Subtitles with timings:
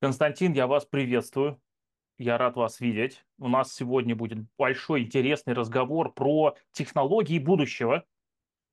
[0.00, 1.60] Константин, я вас приветствую.
[2.16, 3.22] Я рад вас видеть.
[3.38, 8.04] У нас сегодня будет большой интересный разговор про технологии будущего,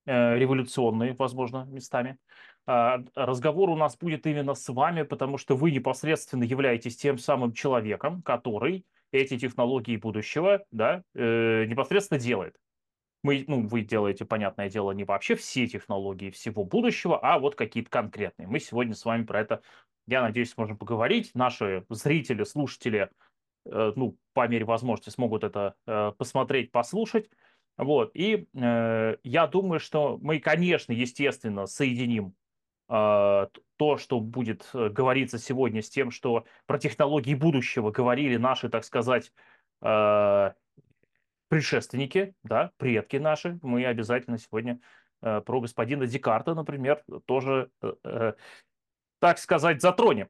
[0.06, 2.18] э, революционные, возможно, местами.
[2.66, 7.52] А, разговор у нас будет именно с вами, потому что вы непосредственно являетесь тем самым
[7.52, 12.56] человеком, который эти технологии будущего да, э, непосредственно делает.
[13.24, 17.90] Мы, ну, вы делаете, понятное дело, не вообще все технологии всего будущего, а вот какие-то
[17.90, 18.48] конкретные.
[18.48, 19.62] Мы сегодня с вами про это,
[20.08, 21.32] я надеюсь, сможем поговорить.
[21.34, 23.10] Наши зрители, слушатели,
[23.66, 27.30] э, ну, по мере возможности смогут это э, посмотреть, послушать.
[27.78, 28.12] Вот.
[28.16, 32.34] И э, я думаю, что мы, конечно, естественно, соединим
[32.90, 33.48] э,
[33.78, 38.84] то, что будет э, говориться сегодня с тем, что про технологии будущего говорили наши, так
[38.84, 39.32] сказать,
[39.82, 40.52] э,
[41.50, 43.60] предшественники, да, предки наши.
[43.62, 44.80] Мы обязательно сегодня
[45.22, 48.34] э, про господина Декарта, например, тоже, э,
[49.20, 50.30] так сказать, затронем.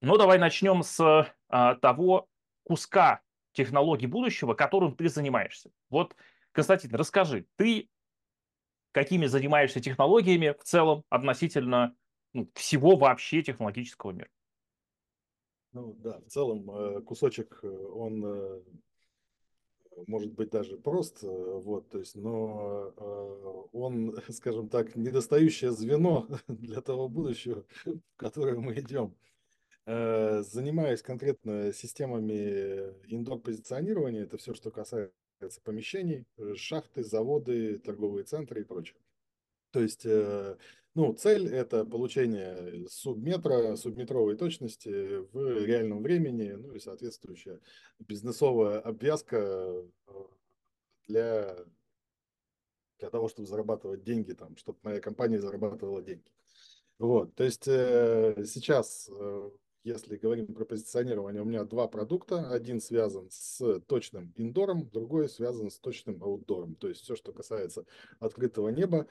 [0.00, 1.00] Ну, давай начнем с
[1.48, 2.28] э, того
[2.64, 3.20] куска
[3.52, 5.70] технологий будущего, которым ты занимаешься.
[5.90, 6.14] Вот,
[6.52, 7.88] Константин, расскажи, ты
[8.92, 11.94] какими занимаешься технологиями в целом относительно
[12.32, 14.30] ну, всего вообще технологического мира?
[15.72, 18.24] Ну да, в целом э, кусочек, э, он
[20.06, 22.94] может быть даже прост, вот, то есть, но
[23.72, 29.14] он, скажем так, недостающее звено для того будущего, в которое мы идем.
[29.86, 35.12] Занимаюсь конкретно системами индор-позиционирования, это все, что касается
[35.64, 38.98] помещений, э, шахты, заводы, торговые центры и прочее.
[39.70, 40.56] То есть, э,
[41.00, 47.58] ну, цель– это получение субметра, субметровой точности в реальном времени, ну и соответствующая
[47.98, 49.82] бизнесовая обвязка э,
[51.08, 51.56] для,
[52.98, 56.30] для того, чтобы зарабатывать деньги, там, чтобы моя компания зарабатывала деньги.
[56.98, 59.10] Вот, то есть э, сейчас,
[59.82, 62.50] если говорим про позиционирование, у меня два продукта.
[62.50, 66.74] Один связан с точным индором, другой связан с точным аутдором.
[66.74, 67.86] То есть все, что касается
[68.18, 69.06] открытого неба,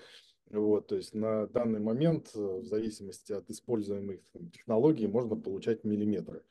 [0.52, 4.22] вот, то есть на данный момент, э, в зависимости от используемых
[4.54, 6.44] технологий, можно получать миллиметры.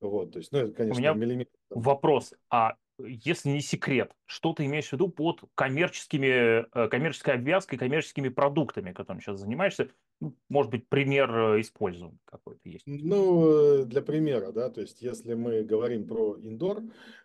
[0.00, 1.50] Вот, то есть, ну, это, конечно, У меня миллиметр.
[1.70, 2.34] вопрос.
[2.50, 8.28] А если не секрет, что ты имеешь в виду под коммерческими, э, коммерческой обвязкой, коммерческими
[8.28, 9.90] продуктами, которыми сейчас занимаешься?
[10.20, 12.86] Ну, может быть, пример э, используем какой-то есть?
[12.86, 16.82] Ну, для примера, да, то есть если мы говорим про индор,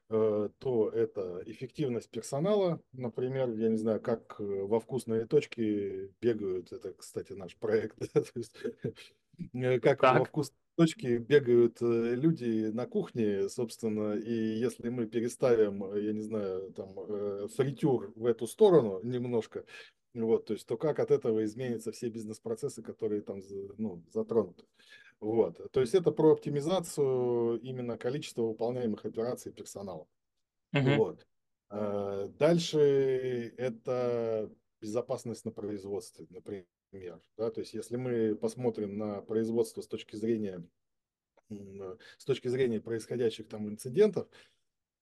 [0.10, 7.32] то это эффективность персонала, например, я не знаю, как во вкусные точки бегают, это, кстати,
[7.32, 8.58] наш проект, то есть,
[9.82, 10.20] как так.
[10.20, 16.14] во вкусные точки бегают э, люди на кухне, собственно, и если мы переставим, э, я
[16.14, 19.66] не знаю, там, э, фритюр в эту сторону немножко,
[20.14, 23.40] вот, то есть, то как от этого изменятся все бизнес-процессы, которые там,
[23.78, 24.66] ну, затронуты.
[25.20, 30.08] Вот, то есть, это про оптимизацию именно количества выполняемых операций персонала.
[30.74, 30.98] Uh-huh.
[30.98, 31.28] Вот.
[32.38, 34.52] Дальше это
[34.82, 37.22] безопасность на производстве, например.
[37.38, 37.50] Да?
[37.50, 40.68] То есть если мы посмотрим на производство с точки зрения,
[41.50, 44.28] с точки зрения происходящих там инцидентов,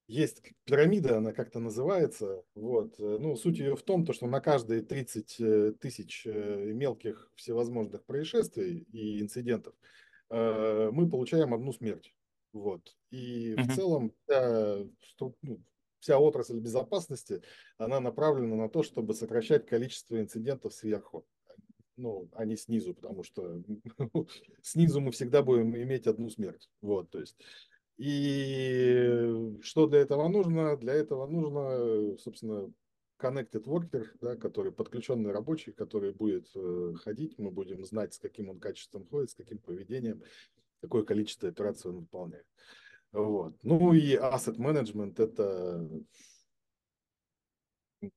[0.10, 2.44] есть пирамида, она как-то называется.
[2.56, 2.96] Вот.
[2.98, 8.04] Ну, суть ее в том, то, что на каждые 30 э, тысяч э, мелких всевозможных
[8.06, 9.76] происшествий и инцидентов
[10.32, 12.12] э, мы получаем одну смерть.
[12.54, 12.98] Вот.
[13.12, 13.62] И uh-huh.
[13.62, 14.78] в целом вся,
[15.44, 15.64] ну,
[16.00, 17.44] вся отрасль безопасности,
[17.78, 21.28] она направлена на то, чтобы сокращать количество инцидентов сверху
[22.00, 23.62] ну, а не снизу, потому что
[24.64, 26.70] снизу мы всегда будем иметь одну смерть.
[26.82, 27.36] Вот, то есть.
[28.00, 30.78] И что для этого нужно?
[30.78, 32.72] Для этого нужно, собственно,
[33.22, 38.50] connected worker, да, который подключенный рабочий, который будет э, ходить, мы будем знать, с каким
[38.50, 40.24] он качеством ходит, с каким поведением,
[40.82, 42.46] какое количество операций он выполняет.
[43.12, 43.56] Вот.
[43.64, 45.86] Ну и asset management это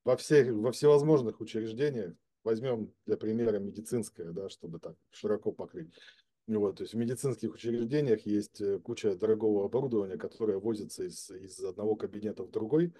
[0.05, 2.15] во всех, во всевозможных учреждениях,
[2.45, 5.93] возьмем для примера медицинское, да, чтобы так широко покрыть.
[6.47, 11.59] Вот, то есть в медицинских учреждениях есть э, куча дорогого оборудования, которое возится из, из
[11.63, 12.93] одного кабинета в другой.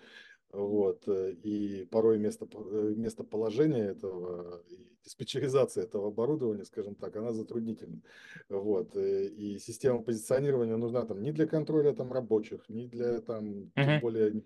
[0.54, 4.64] Вот, э, и порой место, э, местоположение этого,
[5.04, 8.02] диспетчеризация этого оборудования, скажем так, она затруднительна.
[8.48, 14.00] Вот, и система позиционирования нужна там не для контроля там рабочих, не для там, тем
[14.00, 14.44] более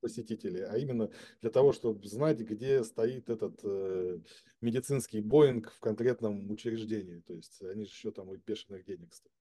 [0.00, 1.10] посетителей, а именно
[1.40, 4.18] для того, чтобы знать, где стоит этот э,
[4.60, 7.20] медицинский Боинг в конкретном учреждении.
[7.20, 9.36] То есть они же еще там и бешеных денег стоят.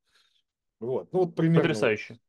[0.80, 1.62] Вот, ну вот примерно.
[1.62, 2.20] Потрясающе.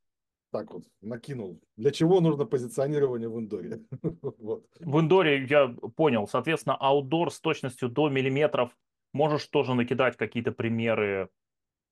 [0.51, 1.61] Так вот, накинул.
[1.77, 3.85] Для чего нужно позиционирование в индоре?
[4.21, 4.67] вот.
[4.79, 6.27] В индоре я понял.
[6.27, 8.75] Соответственно, аутдор с точностью до миллиметров.
[9.13, 11.29] Можешь тоже накидать какие-то примеры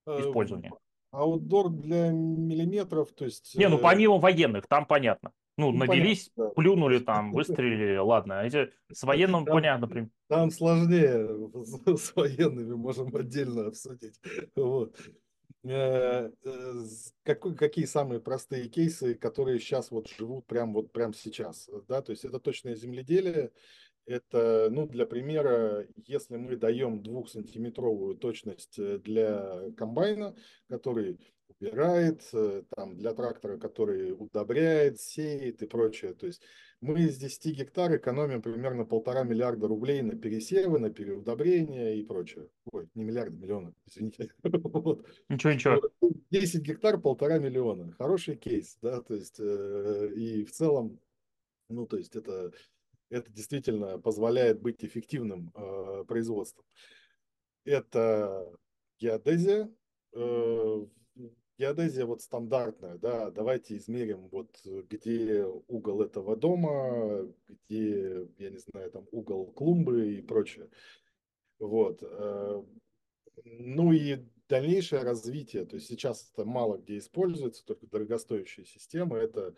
[0.05, 0.71] э, использования?
[1.11, 5.31] аутдор для миллиметров, то есть, Не, ну э, помимо военных, там понятно.
[5.59, 6.49] Ну, ну, понятно, навелись, да.
[6.49, 8.39] Плюнули там, выстрелили, ладно.
[8.39, 9.87] А Эти с военным Там, понятно.
[9.87, 10.11] прям.
[10.27, 11.27] там сложнее
[11.63, 14.19] с, с военными, можем отдельно обсудить.
[14.55, 14.97] Вот.
[15.65, 16.73] Э, э,
[17.23, 22.11] какой- какие самые простые кейсы, которые сейчас вот живут прям вот прям сейчас, да, то
[22.11, 23.51] есть это точное земледелие,
[24.05, 30.35] это, ну, для примера, если мы даем двухсантиметровую точность э, для комбайна,
[30.67, 31.19] который
[31.59, 36.41] убирает, э, там, для трактора, который удобряет, сеет и прочее, то есть
[36.81, 42.49] мы из 10 гектар экономим примерно полтора миллиарда рублей на пересевы, на переудобрения и прочее.
[42.71, 44.31] Ой, не миллиарда, миллиона, извините.
[45.29, 45.81] Ничего, ничего.
[46.01, 46.13] Вот.
[46.29, 47.91] 10 гектар, полтора миллиона.
[47.97, 50.99] Хороший кейс, да, то есть э, и в целом,
[51.69, 52.51] ну, то есть это
[53.09, 56.63] это действительно позволяет быть эффективным э, производством.
[57.65, 58.47] Это
[58.99, 59.69] геодезия.
[60.13, 60.85] Э,
[61.59, 68.89] геодезия вот стандартная, да, давайте измерим вот где угол этого дома, где, я не знаю,
[68.91, 70.69] там угол клумбы и прочее.
[71.59, 71.99] Вот.
[72.01, 72.63] Э,
[73.43, 79.53] ну и дальнейшее развитие, то есть сейчас это мало где используется, только дорогостоящие системы, это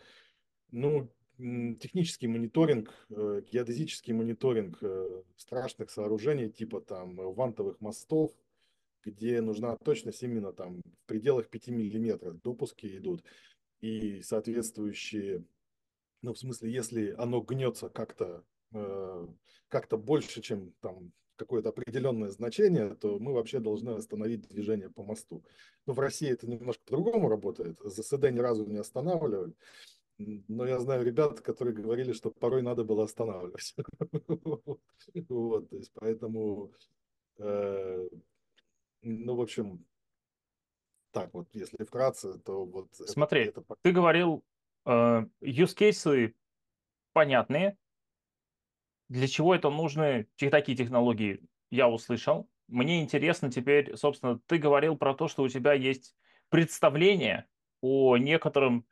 [0.72, 1.08] ну,
[1.38, 8.32] технический мониторинг, э, геодезический мониторинг э, страшных сооружений, типа там вантовых мостов,
[9.04, 13.24] где нужна точность именно там в пределах 5 миллиметров допуски идут.
[13.82, 15.44] И соответствующие,
[16.22, 18.44] ну, в смысле, если оно гнется как-то
[18.74, 19.28] э,
[19.68, 21.12] как-то больше, чем там
[21.42, 25.44] какое-то определенное значение, то мы вообще должны остановить движение по мосту.
[25.88, 27.80] Но в России это немножко по-другому работает.
[27.84, 29.54] ЗСД ни разу не останавливали.
[30.20, 33.76] Но я знаю ребят, которые говорили, что порой надо было останавливать.
[35.30, 36.72] Вот, то есть поэтому,
[37.40, 38.08] э,
[39.02, 39.86] ну, в общем,
[41.12, 44.44] так вот, если вкратце, то вот это, Смотри, это ты говорил,
[44.86, 46.34] э, use cases
[47.14, 47.78] понятные.
[49.10, 52.50] Для чего это нужны такие технологии, я услышал.
[52.68, 56.16] Мне интересно теперь, собственно, ты говорил про то, что у тебя есть
[56.48, 57.46] представление
[57.82, 58.86] о некотором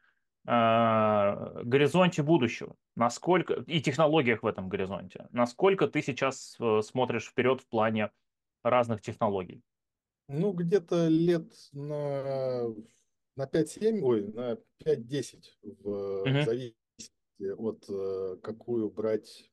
[0.45, 7.61] э, горизонте будущего, насколько и технологиях в этом горизонте, насколько ты сейчас э, смотришь вперед
[7.61, 8.11] в плане
[8.63, 9.61] разных технологий.
[10.29, 12.67] Ну, где-то лет на,
[13.35, 16.75] на 5-7, ой, на 5-10, в, Мгм, зависимости
[17.57, 19.49] от э, какую брать,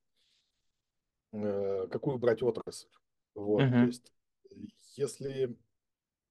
[1.32, 2.88] э, какую брать отрасль.
[3.34, 3.87] Вот, то мгм.
[3.87, 4.12] есть,
[4.96, 5.56] если,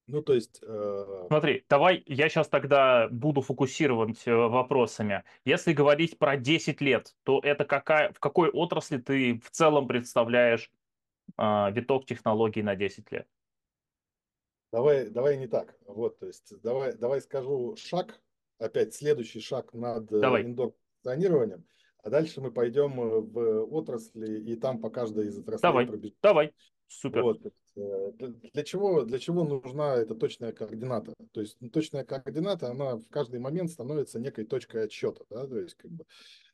[0.06, 5.24] ну, то есть, э, Смотри, давай я сейчас тогда буду фокусировать э, вопросами.
[5.44, 10.70] Если говорить про 10 лет, то это какая, в какой отрасли ты в целом представляешь
[11.38, 13.28] а, виток технологий на 10 лет?
[14.76, 15.74] Давай, давай не так.
[15.88, 18.22] Вот, то есть, давай, давай скажу шаг,
[18.60, 21.64] опять следующий шаг над э, Давай, индор-позиционированием,
[22.04, 26.18] а дальше мы пойдем э, в отрасли, и там по каждой из отраслей давай, пробежим.
[26.22, 26.54] давай,
[26.90, 27.24] супер.
[27.24, 27.40] Вот,
[27.78, 28.12] э,
[28.52, 31.14] для, чего, для чего нужна эта точная координата?
[31.32, 35.58] То есть ну, точная координата, она в каждый момент становится некой точкой отсчета, да, то
[35.58, 36.04] есть как бы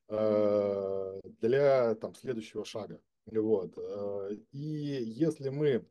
[0.09, 3.01] э, для там следующего шага.
[3.25, 3.79] Вот.
[4.51, 5.88] И если мы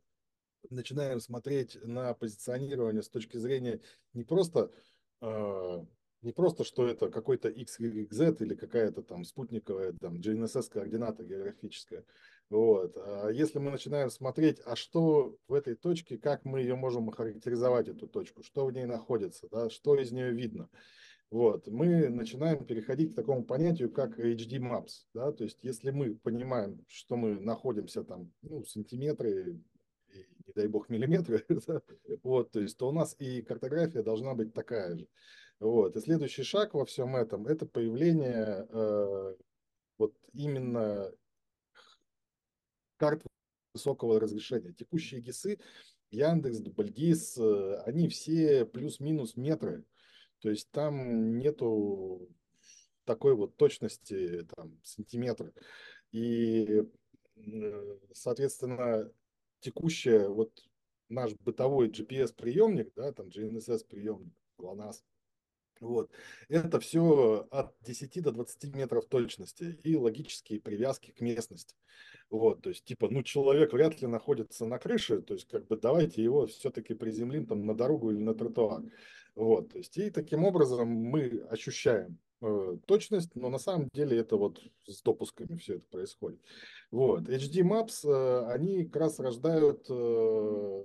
[0.69, 3.81] начинаем смотреть на позиционирование с точки зрения
[4.13, 4.71] не просто,
[5.21, 5.85] э,
[6.21, 12.05] не просто, что это какой-то X, Z или какая-то там спутниковая там GNSS-координата географическая.
[12.49, 12.97] Вот.
[12.97, 17.87] А если мы начинаем смотреть, а что в этой точке, как мы ее можем охарактеризовать,
[17.87, 20.69] эту точку, что в ней находится, да, что из нее видно,
[21.31, 25.05] вот, мы начинаем переходить к такому понятию, как HD Maps.
[25.13, 25.31] Да?
[25.31, 29.57] То есть, если мы понимаем, что мы находимся там ну, сантиметры,
[30.55, 31.45] не дай бог, миллиметры,
[32.23, 35.07] вот, то есть, то у нас и картография должна быть такая же.
[35.59, 35.95] Вот.
[35.95, 39.35] И следующий шаг во всем этом– это появление э,
[39.97, 41.11] вот именно
[42.97, 43.23] карт
[43.73, 44.73] высокого разрешения.
[44.73, 45.59] Текущие ГИСы,
[46.09, 49.85] Яндекс, Дубльгиз, э, они все плюс-минус метры.
[50.39, 52.27] То есть там нету
[53.05, 55.53] такой вот точности там, сантиметра.
[56.11, 56.83] И,
[57.35, 59.11] э, соответственно,
[59.61, 60.51] текущая вот
[61.09, 65.01] наш бытовой GPS-приемник, да, там GNSS-приемник, GLONASS,
[65.81, 66.11] вот.
[66.47, 71.75] Это все от 10 до 20 метров точности и логические привязки к местности.
[72.29, 75.75] Вот, то есть, типа, ну, человек вряд ли находится на крыше, то есть, как бы,
[75.75, 78.83] давайте его все-таки приземлим там на дорогу или на тротуар.
[79.35, 82.19] Вот, то есть, и таким образом мы ощущаем
[82.85, 86.39] точность, но на самом деле это вот с допусками все это происходит.
[86.89, 90.83] Вот, HD Maps, э, они как раз рождают э,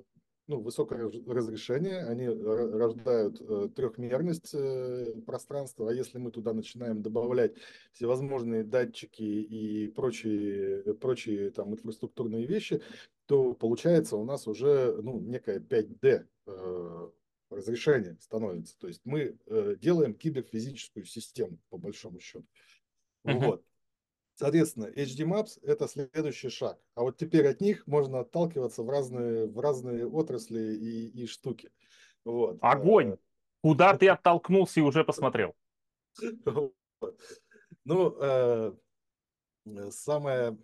[0.49, 7.55] ну, высокое разрешение, они рождают э, трехмерность э, пространства, а если мы туда начинаем добавлять
[7.93, 12.81] всевозможные датчики и прочие, прочие там инфраструктурные вещи,
[13.27, 17.11] то получается у нас уже ну, некое 5D э,
[17.51, 18.79] разрешение становится.
[18.79, 22.47] То есть мы э, делаем киберфизическую систему, по большому счету.
[23.25, 23.45] Uh-huh.
[23.45, 23.65] Вот.
[24.35, 26.79] Соответственно, HD Maps– это следующий шаг.
[26.95, 31.71] А вот теперь от них можно отталкиваться в разные, в разные отрасли и, и штуки.
[32.25, 32.59] Вот.
[32.61, 33.13] Огонь!
[33.13, 33.17] Э,
[33.63, 35.55] Куда ты оттолкнулся и уже посмотрел?
[37.85, 38.73] Ну, э,
[39.91, 40.57] самое Э,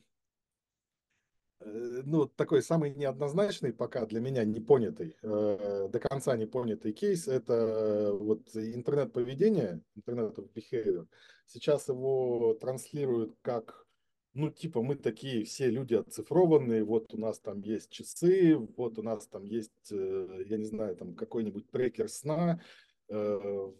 [1.65, 8.13] ну, такой самый неоднозначный пока для меня непонятый, э, до конца непонятый кейс, это э,
[8.13, 11.07] вот интернет-поведение, интернет behavior.
[11.47, 13.87] Сейчас его транслируют как,
[14.35, 19.03] ну, типа, мы такие все люди оцифрованные, вот у нас там есть часы, вот у
[19.03, 22.61] нас там есть, я не знаю, там какой-нибудь трекер сна,
[23.09, 23.73] я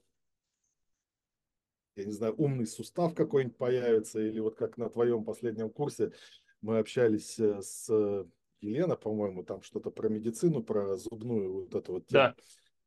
[2.05, 6.13] не знаю, умный сустав какой-нибудь появится, или вот как на твоем последнем курсе
[6.63, 7.89] мы общались э, с
[8.61, 12.23] Еленой, по-моему, там что-то про медицину, про зубную вот эту вот тему.
[12.23, 12.35] Да.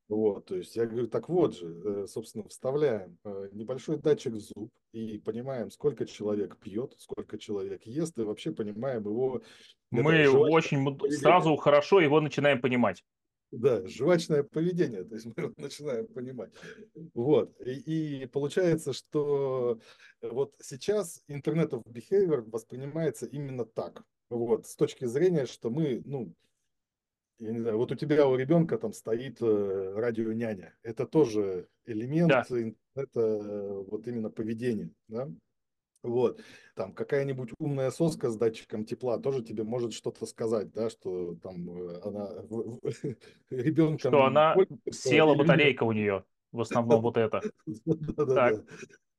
[0.07, 4.39] Вот, то есть я говорю, так вот же, э, собственно, вставляем э, небольшой датчик в
[4.39, 9.41] зуб и понимаем, сколько человек пьет, сколько человек ест, и вообще понимаем его...
[9.89, 13.03] Мы очень сразу хорошо его начинаем понимать.
[13.51, 16.51] Да, жвачное поведение, то есть мы его начинаем понимать.
[17.13, 19.79] Вот, и, и получается, что
[20.21, 24.03] вот сейчас интернет of behavior воспринимается именно так.
[24.29, 26.33] Вот, с точки зрения, что мы, ну,
[27.39, 30.73] я не знаю, вот у тебя, у ребенка там стоит э, радио няня.
[30.83, 32.41] Это тоже элемент да.
[32.49, 35.29] интернета, э, вот именно поведения, да?
[36.05, 36.39] Вот.
[36.75, 41.69] Там какая-нибудь умная соска с датчиком тепла тоже тебе может что-то сказать, да, что там
[41.69, 42.29] э, она
[43.49, 44.09] ребенка...
[44.09, 44.55] Что она
[44.91, 47.41] села батарейка у нее, в основном вот это.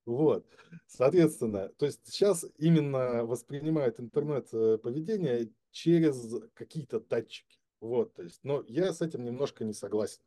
[0.05, 0.47] Вот,
[0.87, 7.59] соответственно, то есть сейчас именно воспринимает интернет-поведение э, через какие-то датчики.
[7.81, 10.21] Вот, то есть, но я с этим немножко не согласен.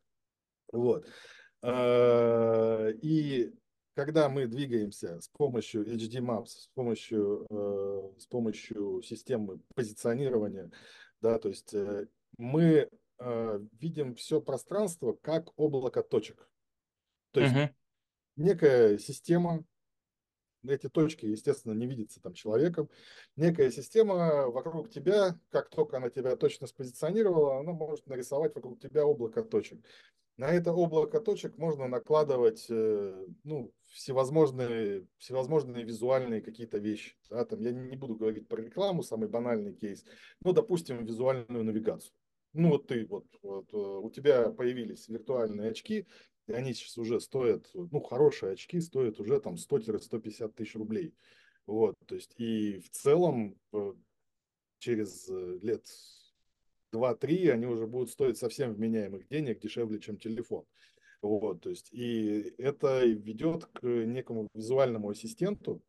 [0.74, 1.08] Вот.
[1.62, 3.54] А, и
[4.00, 10.72] когда мы двигаемся с помощью HD Maps, с помощью, э, с помощью системы позиционирования,
[11.20, 12.90] да, то есть э, мы
[13.20, 16.50] э, видим все пространство как облако точек.
[17.32, 17.74] То есть uh-huh.
[18.38, 19.66] некая система,
[20.66, 22.90] эти точки, естественно, не видятся там человеком,
[23.36, 29.06] некая система вокруг тебя, как только она тебя точно спозиционировала, она может нарисовать вокруг тебя
[29.06, 29.86] облако точек.
[30.40, 37.18] На это облако точек можно накладывать э, ну, всевозможные, всевозможные визуальные какие-то вещи.
[37.30, 40.06] Да, там, я не буду говорить про рекламу, самый банальный кейс,
[40.40, 42.14] но, допустим, визуальную навигацию.
[42.54, 46.08] Ну, вот ты, вот, вот э, у тебя появились виртуальные очки,
[46.48, 51.14] и они сейчас уже стоят, ну, хорошие очки стоят уже там 100-150 тысяч рублей.
[51.66, 53.94] Вот, то есть, и в целом э,
[54.78, 55.86] через лет
[56.92, 60.66] 2-3 они уже будут стоить совсем вменяемых денег, дешевле, чем телефон.
[61.22, 65.84] Вот, то есть, и это ведет к некому визуальному ассистенту,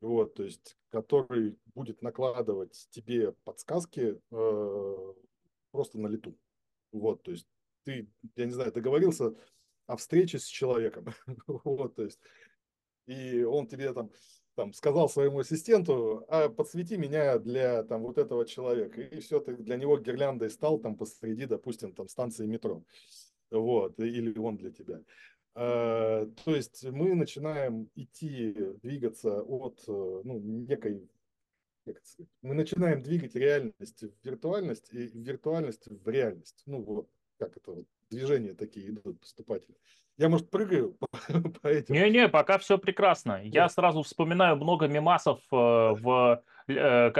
[0.00, 5.14] вот, то есть, который будет накладывать тебе подсказки э,
[5.72, 6.38] просто на лету.
[6.92, 7.48] Вот, то есть,
[7.82, 9.34] ты, я не знаю, договорился
[9.86, 11.06] о встрече с человеком,
[11.48, 12.20] вот, то есть,
[13.06, 14.12] и он тебе там
[14.58, 19.00] там, сказал своему ассистенту, а подсвети меня для там вот этого человека.
[19.00, 22.82] И все, ты для него гирляндой стал там посреди, допустим, там станции метро.
[23.52, 25.00] Вот, или он для тебя.
[25.54, 31.08] А, то есть мы начинаем идти, двигаться от ну, некой
[32.42, 36.64] мы начинаем двигать реальность в виртуальность и виртуальность в реальность.
[36.66, 39.78] Ну вот, как это вот, движения такие идут поступательные.
[40.16, 40.96] Я, может, прыгаю.
[41.88, 43.40] Не-не, пока все прекрасно.
[43.42, 47.10] Я сразу вспоминаю много мемасов, э, в, э,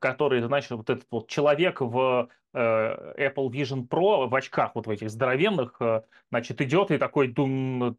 [0.00, 4.90] которые, знаешь, вот этот вот человек в э, Apple Vision Pro в очках вот в
[4.90, 5.80] этих здоровенных,
[6.30, 7.96] значит, идет и такой дум,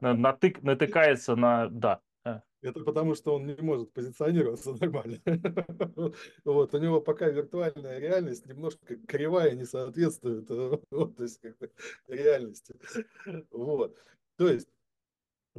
[0.00, 2.00] натык, натыкается на, да,
[2.64, 5.18] это потому, что он не может позиционироваться нормально.
[6.44, 10.48] Вот, у него пока виртуальная реальность немножко кривая, не соответствует
[10.90, 11.70] вот, то есть, как бы,
[12.08, 12.74] реальности.
[13.50, 13.98] Вот.
[14.36, 14.68] То есть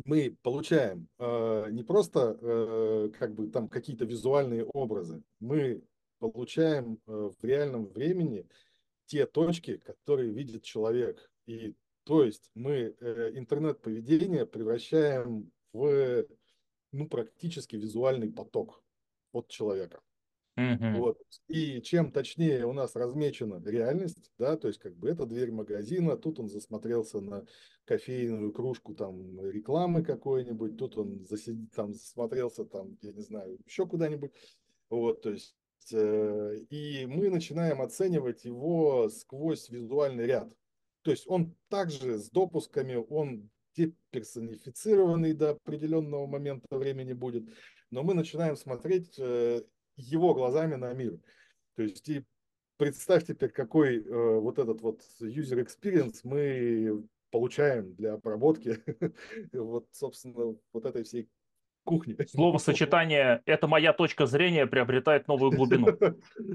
[0.03, 5.81] мы получаем э, не просто э, как бы там какие-то визуальные образы, мы
[6.19, 8.47] получаем э, в реальном времени
[9.05, 11.29] те точки, которые видит человек.
[11.45, 16.25] И то есть мы э, интернет-поведение превращаем в
[16.91, 18.83] ну, практически визуальный поток
[19.31, 20.01] от человека.
[20.55, 20.99] Мгм.
[20.99, 21.17] Вот.
[21.47, 26.15] И чем точнее у нас размечена реальность, да, то есть как бы это дверь магазина,
[26.15, 27.45] тут он засмотрелся на
[27.83, 33.85] кофейную кружку там рекламы какой-нибудь, тут он засидит, там засмотрелся там, я не знаю, еще
[33.85, 34.31] куда-нибудь.
[34.89, 35.55] Вот, то есть
[35.91, 40.49] э, и мы начинаем оценивать его сквозь визуальный ряд.
[41.01, 47.43] То есть он также с допусками, он деперсонифицированный до определенного момента времени будет,
[47.91, 49.61] но мы начинаем смотреть э,
[49.97, 51.19] его глазами на мир.
[51.75, 52.23] То есть и
[52.77, 58.77] представь теперь, какой э, вот этот вот user experience мы получаем для обработки
[59.53, 61.29] вот, собственно, вот этой всей
[61.83, 62.17] кухни.
[62.27, 65.87] Словосочетание «это моя точка зрения» приобретает новую глубину.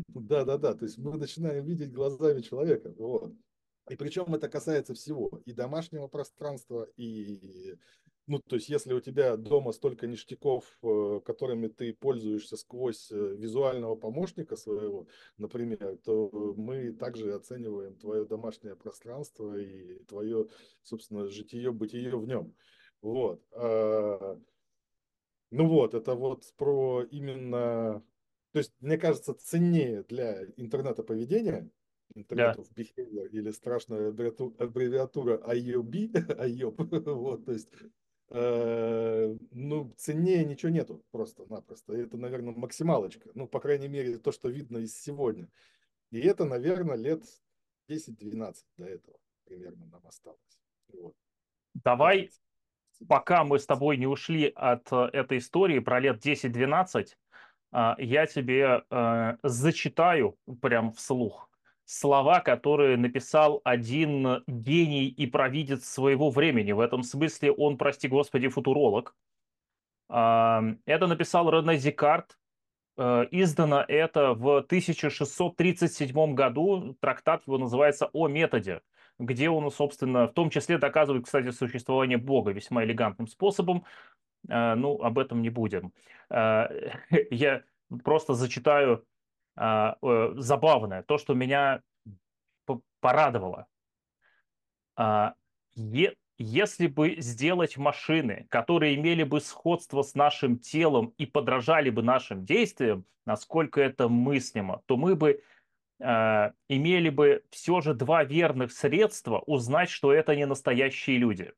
[0.09, 0.75] Да, да, да.
[0.75, 2.93] То есть мы начинаем видеть глазами человека.
[2.99, 3.33] Вот.
[3.89, 5.41] И причем это касается всего.
[5.47, 7.77] И домашнего пространства, и
[8.31, 13.17] ну, то есть, если у тебя дома столько ништяков, э, которыми ты пользуешься сквозь э,
[13.17, 20.47] визуального помощника своего, например, то мы также оцениваем твое домашнее пространство и твое,
[20.85, 22.55] собственно, житие-бытие в нем.
[23.03, 23.43] Вот.
[23.51, 24.39] А,
[25.51, 28.05] ну вот, это вот про именно...
[28.53, 31.69] То есть, мне кажется, ценнее для интернета поведения,
[32.15, 32.53] Internet Да.
[32.59, 37.71] of Behavior или страшная аббревиатура IOB, IOB, вот, то есть
[38.33, 41.95] ну, ценнее ничего нету просто-напросто.
[41.95, 43.31] Это, наверное, максималочка.
[43.35, 45.49] Ну, по крайней мере, то, что видно из сегодня.
[46.11, 47.25] И это, наверное, лет
[47.89, 49.19] 10-12 до этого
[49.51, 50.39] примерно нам осталось.
[50.93, 51.15] Вот.
[51.75, 52.31] Давай,
[53.09, 57.17] пока мы с тобой не ушли от э, этой истории про лет 10-12,
[57.73, 61.50] а, я тебе э, зачитаю прям вслух
[61.91, 66.71] слова, которые написал один гений и провидец своего времени.
[66.71, 69.17] В этом смысле он, прости господи, футуролог.
[70.09, 72.39] А, Это написал Рене Декарт.
[72.97, 76.97] Э, Издано это в 1637 году.
[77.01, 78.83] Трактат его называется «О методе»,
[79.19, 83.85] где он, собственно, в том числе доказывает, кстати, существование Бога весьма элегантным способом.
[84.49, 85.93] Э, Ну, об этом не будем.
[86.31, 86.69] Э,
[87.33, 87.65] Я
[88.05, 89.05] просто зачитаю
[89.61, 91.83] забавное, то, что меня
[93.01, 93.67] порадовало.
[94.97, 95.35] А,
[96.39, 102.47] Если бы сделать машины, которые имели бы сходство с нашим телом и подражали бы нашим
[102.47, 105.43] действиям, насколько это мыслимо, то мы бы
[105.99, 111.53] э, имели бы все же два верных средства узнать, что это не настоящие люди.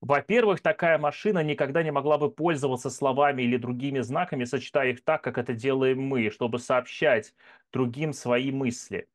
[0.00, 5.22] Во-первых, такая машина никогда не могла бы пользоваться словами или другими знаками, сочетая их так,
[5.22, 7.34] как это делаем мы, чтобы сообщать
[7.70, 9.08] другим свои мысли.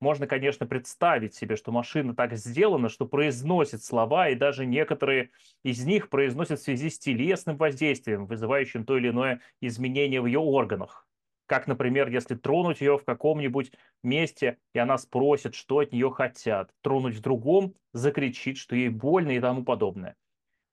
[0.00, 5.30] Можно, конечно, представить себе, что машина так сделана, что произносит слова, и даже некоторые
[5.64, 10.38] из них произносят в связи с телесным воздействием, вызывающим то или иное изменение в ее
[10.38, 11.08] органах.
[11.46, 13.72] Как, например, если тронуть ее в каком-нибудь
[14.04, 16.72] месте, и она спросит, что от нее хотят.
[16.82, 20.14] Тронуть в другом, закричит, что ей больно и тому подобное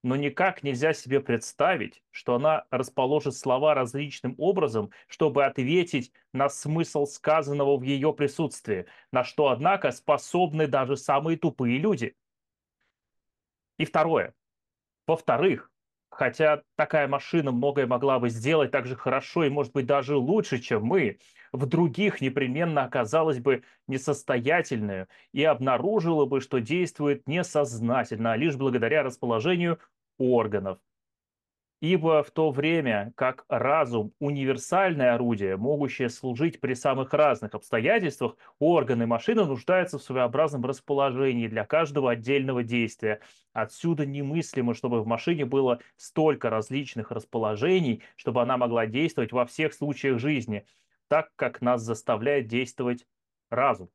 [0.06, 7.08] но никак нельзя себе представить, что она расположит слова различным образом, чтобы ответить на смысл
[7.08, 12.16] сказанного в ее присутствии, на что, однако, способны даже самые тупые люди.
[13.80, 14.36] И второе.
[15.08, 15.72] Во-вторых,
[16.12, 20.60] хотя такая машина многое могла бы сделать так же хорошо и, может быть, даже лучше,
[20.60, 21.18] чем мы,
[21.52, 29.02] в других непременно оказалась бы несостоятельной и обнаружила бы, что действует несознательно, а лишь благодаря
[29.02, 29.80] расположению
[30.18, 30.80] органов.
[31.82, 39.06] Ибо в то время как разум– универсальное орудие, могущее служить при самых разных обстоятельствах, органы
[39.06, 43.20] машины нуждаются в своеобразном расположении для каждого отдельного действия.
[43.54, 49.74] Отсюда немыслимо, чтобы в машине было столько различных расположений, чтобы она могла действовать во всех
[49.74, 50.66] случаях жизни,
[51.08, 53.06] так как нас заставляет действовать
[53.50, 53.90] разум.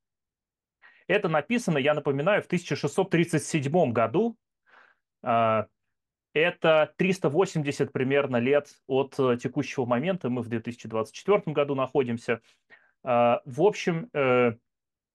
[1.09, 4.37] Это написано, я напоминаю, в 1637 году.
[6.33, 10.31] Это 380 примерно лет от э, текущего момента.
[10.31, 12.41] Мы в 2024 году находимся.
[13.03, 14.53] А, В общем, э,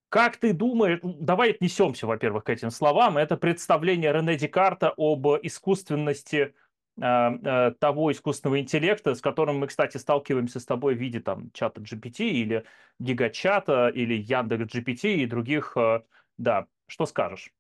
[0.10, 3.18] как ты думаешь, давай отнесемся, во-первых, к этим словам.
[3.18, 6.54] Это представление Рене Декарта об искусственности
[7.02, 11.52] а, а, того искусственного интеллекта, с которым мы, кстати, сталкиваемся с тобой в виде там
[11.52, 12.66] чата GPT или
[13.00, 15.76] гигачата или Яндекс GPT и других.
[15.76, 16.02] э,
[16.38, 17.52] Да, что скажешь?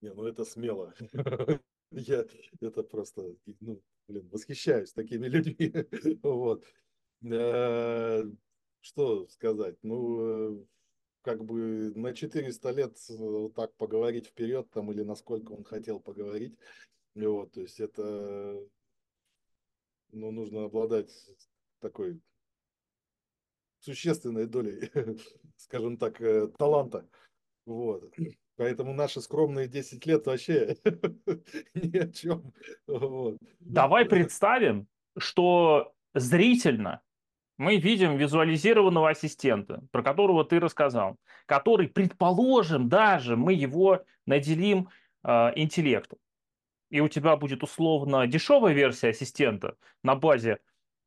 [0.00, 0.94] Не, ну это смело.
[1.90, 2.24] Я
[2.60, 5.72] это просто, ну, блин, восхищаюсь такими людьми.
[6.22, 6.64] Вот.
[7.22, 8.24] Э,
[8.80, 9.76] Что сказать?
[9.82, 10.64] Ну, э,
[11.22, 16.56] как бы на 400 лет вот так поговорить вперед там или насколько он хотел поговорить.
[17.14, 18.62] Вот, то есть это,
[20.12, 21.10] ну, нужно обладать
[21.80, 22.20] такой
[23.80, 24.90] существенной долей,
[25.56, 27.08] скажем так, э, таланта.
[27.64, 28.12] Вот.
[28.58, 30.76] Поэтому наши скромные 10 лет вообще
[31.74, 32.52] ни о чем.
[32.88, 33.38] Вот.
[33.60, 37.00] Давай представим, что зрительно
[37.56, 44.88] мы видим визуализированного ассистента, про которого ты рассказал, который, предположим, даже мы его наделим
[45.22, 46.18] э, интеллектом.
[46.90, 50.58] И у тебя будет условно дешевая версия ассистента на базе э,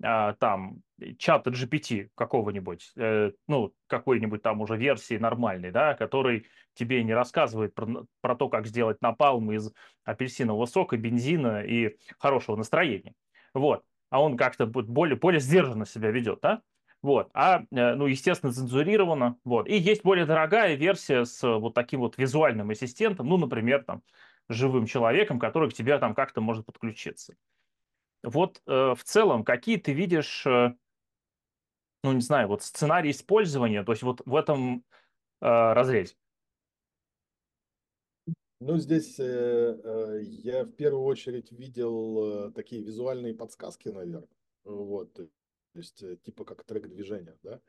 [0.01, 0.81] там
[1.17, 7.73] чата GPT какого-нибудь, э, ну, какой-нибудь там уже версии нормальной, да, который тебе не рассказывает
[7.73, 9.71] про, про то, как сделать напалм из
[10.03, 13.13] апельсинового сока, бензина и хорошего настроения.
[13.53, 16.61] Вот а он как-то более, более сдержанно себя ведет, да?
[17.01, 19.67] Вот, а, э, ну, естественно, цензурировано, вот.
[19.67, 24.03] И есть более дорогая версия с вот таким вот визуальным ассистентом, ну, например, там,
[24.49, 27.33] живым человеком, который к тебе там как-то может подключиться.
[28.23, 30.75] Вот э, в целом, какие ты видишь, э,
[32.03, 34.85] ну, не знаю, вот сценарий использования, то есть вот в этом
[35.41, 36.15] э, разрезе?
[38.59, 44.27] Ну, здесь э, э, я в первую очередь видел э, такие визуальные подсказки, наверное.
[44.63, 45.27] Вот, то
[45.73, 47.59] есть э, типа как трек движения, да.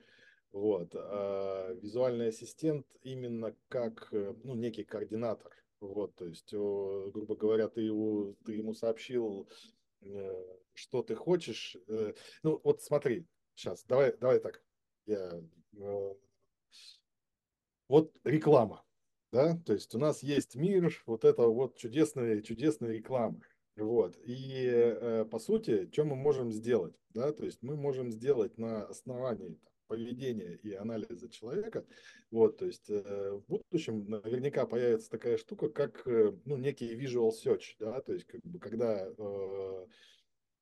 [0.52, 0.94] Вот.
[0.94, 5.50] А визуальный ассистент именно как, э, ну, некий координатор.
[5.80, 9.54] Вот, то есть, грубо говоря, ты, его, ты ему сообщил, э,
[10.74, 11.76] что ты хочешь.
[11.88, 12.12] Э,
[12.42, 14.62] ну, вот смотри, сейчас, давай, давай так.
[15.06, 15.40] Я,
[15.78, 16.14] э,
[17.88, 18.84] вот реклама
[19.32, 23.40] да, то есть у нас есть мир вот этого вот чудесной, чудесной рекламы,
[23.76, 28.58] вот, и э, по сути, что мы можем сделать, да, то есть мы можем сделать
[28.58, 31.84] на основании поведения и анализа человека,
[32.30, 37.30] вот, то есть э, в будущем наверняка появится такая штука, как, э, ну, некий visual
[37.30, 39.86] search, да, то есть как бы когда, э,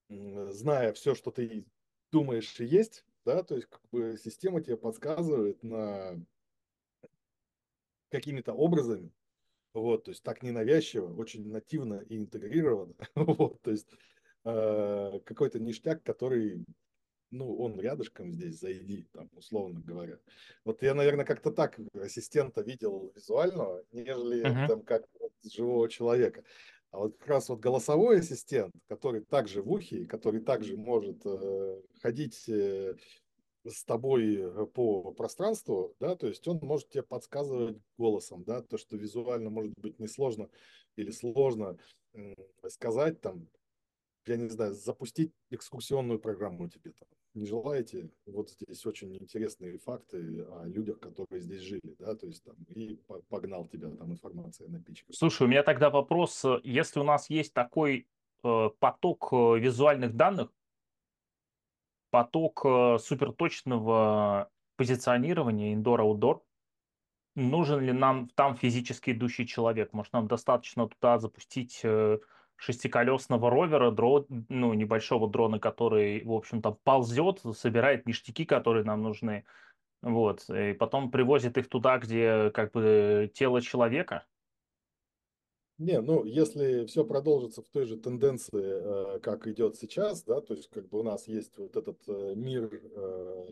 [0.09, 1.64] зная все, что ты
[2.11, 6.20] думаешь и есть, да, то есть как бы система тебе подсказывает на
[8.11, 9.12] какими-то образами,
[9.72, 13.88] вот, то есть так ненавязчиво, очень нативно и интегрировано, вот, то есть
[14.44, 16.64] э, какой-то ништяк, который,
[17.31, 20.19] ну, он рядышком здесь, зайди, там, условно говоря.
[20.64, 24.66] Вот я, наверное, как-то так ассистента видел визуального, нежели uh-huh.
[24.69, 26.45] там как вот, живого человека.
[26.90, 31.83] А вот как раз вот голосовой ассистент, который также в ухе, который также может э,
[32.01, 32.97] ходить э,
[33.64, 38.77] с тобой э, по пространству, да, то есть он может тебе подсказывать голосом, да, то,
[38.77, 40.49] что визуально может быть несложно
[40.97, 41.79] или сложно
[42.66, 43.47] сказать, там,
[44.27, 47.09] я не знаю, запустить экскурсионную программу тебе там.
[47.35, 48.11] Не желаете?
[48.27, 53.01] Вот здесь очень интересные факты о людях, которые здесь жили, да, то есть там, и
[53.29, 55.14] погнал тебя там информация на пичках.
[55.14, 58.09] Слушай, у меня тогда вопрос, э, если у нас есть такой
[58.43, 60.53] э, поток э, визуальных данных,
[62.11, 66.40] поток э, суперточного позиционирования indoor-outdoor.
[67.37, 69.93] Нужен ли нам там физически идущий человек?
[69.93, 72.19] Может, нам достаточно туда запустить э,
[72.61, 79.44] шестиколесного ровера, дрон, ну, небольшого дрона, который, в общем-то, ползет, собирает ништяки, которые нам нужны,
[80.03, 84.27] вот, и потом привозит их туда, где как бы тело человека.
[85.79, 90.53] Не, ну, если все продолжится в той же тенденции, э, как идет сейчас, да, то
[90.53, 93.46] есть как бы у нас есть вот этот э, мир, э,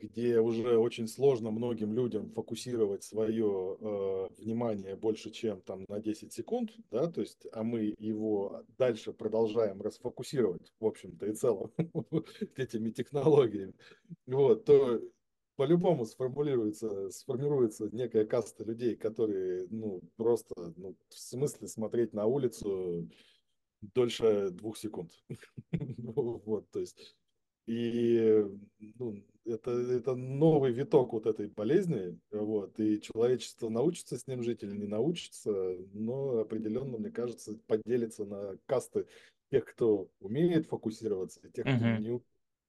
[0.00, 6.70] где уже очень сложно многим людям фокусировать свое внимание больше, чем там на 10 секунд,
[6.90, 11.72] да, то есть, а мы его дальше продолжаем расфокусировать, в общем-то и целом,
[12.56, 13.74] этими технологиями,
[14.26, 15.00] вот, то
[15.60, 23.10] по-любому сформулируется, сформируется некая каста людей, которые, ну, просто, ну, в смысле смотреть на улицу
[23.82, 25.12] дольше двух секунд.
[25.72, 27.14] Вот, то есть,
[27.70, 28.44] и
[28.98, 34.64] ну, это, это новый виток вот этой болезни, вот, и человечество научится с ним жить
[34.64, 35.52] или не научится,
[35.92, 39.06] но определенно, мне кажется, поделится на касты
[39.52, 41.98] тех, кто умеет фокусироваться, и тех, кто uh-huh.
[42.00, 42.24] не умеет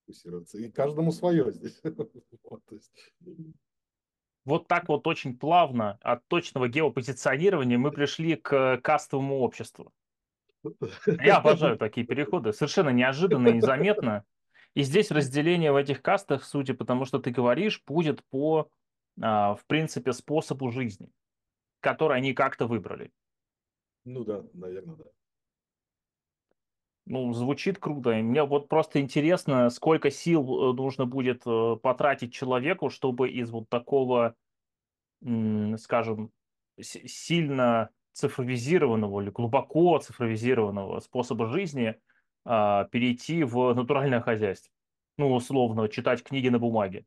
[0.06, 0.60] фокусироваться.
[0.60, 1.82] И каждому свое здесь.
[2.44, 3.14] вот, есть...
[4.46, 9.92] вот так вот очень плавно от точного геопозиционирования мы пришли к кастовому обществу.
[11.08, 12.54] Я обожаю такие переходы.
[12.54, 14.26] Совершенно неожиданно и незаметно.
[14.74, 18.70] И здесь разделение в этих кастах, судя по тому, что ты говоришь, будет по,
[19.22, 21.10] а, в принципе, способу жизни,
[21.82, 23.12] который они как-то выбрали.
[24.06, 25.06] Ну да, наверное, да.
[27.06, 28.12] Ну, звучит круто.
[28.12, 33.50] И мне вот просто интересно, сколько сил э, нужно будет э, потратить человеку, чтобы из
[33.50, 34.36] вот такого,
[35.78, 36.32] скажем,
[36.80, 42.00] сильно цифровизированного или глубоко цифровизированного способа жизни
[42.44, 44.72] а, перейти в натуральное хозяйство.
[45.18, 47.06] ну, условно, читать книги на бумаге.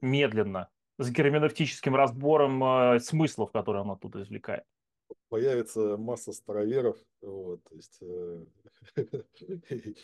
[0.00, 4.64] Медленно, с герменевтическим разбором э, смыслов, которые он оттуда извлекает.
[5.28, 8.44] Появится масса староверов, вот, то есть, э,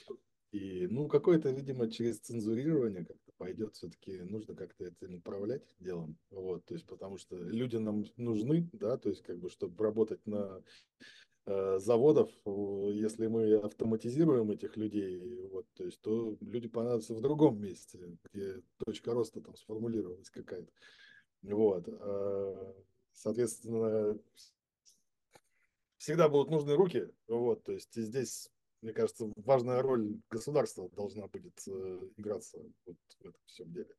[0.53, 6.65] и, ну, какое-то, видимо, через цензурирование как-то пойдет, все-таки нужно как-то это управлять делом, вот,
[6.67, 10.63] то есть, потому что люди нам нужны, да, то есть, как бы, чтобы работать на
[11.79, 17.99] заводов, если мы автоматизируем этих людей, вот, то есть, то люди понадобятся в другом месте,
[18.33, 20.71] где точка роста там сформулировалась какая-то.
[21.43, 21.89] Вот.
[21.89, 22.75] А,
[23.13, 24.19] соответственно,
[25.97, 27.09] всегда будут нужны руки.
[27.29, 28.51] Вот, то есть здесь,
[28.83, 33.95] мне кажется, важная роль государства должна будет э, играться вот в этом всем деле.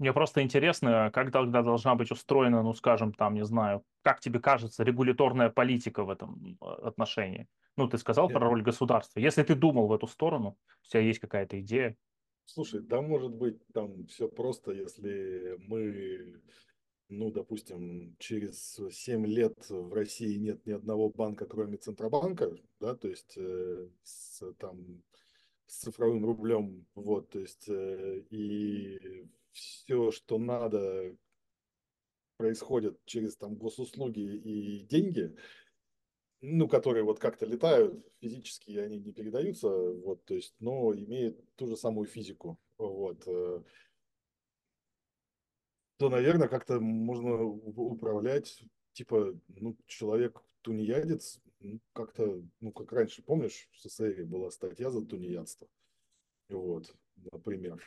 [0.00, 4.40] Мне просто интересно, как тогда должна быть устроена, ну, скажем, там, не знаю, как тебе
[4.40, 7.46] кажется, регуляторная политика в этом а, отношении?
[7.76, 8.38] Ну, ты сказал Нет.
[8.38, 9.20] про роль государства.
[9.20, 11.98] Если ты думал в эту сторону, у тебя есть какая-то идея?
[12.46, 16.40] Слушай, да, может быть, там все просто, если мы,
[17.10, 23.06] ну, допустим, через 7 лет в России нет ни одного банка, кроме Центробанка, да, то
[23.06, 25.02] есть э, с, там
[25.66, 31.16] с цифровым рублем, вот, то есть э, и все, что надо,
[32.40, 35.36] происходит через там госуслуги и деньги,
[36.40, 41.66] ну, которые вот как-то летают, физически они не передаются, вот, то есть, но имеют ту
[41.66, 43.62] же самую физику, вот, э,
[45.98, 53.68] то, наверное, как-то можно управлять, типа, ну, человек тунеядец, ну, как-то, ну, как раньше, помнишь,
[53.72, 55.68] в СССР была статья за тунеядство,
[56.48, 56.96] вот,
[57.32, 57.82] например,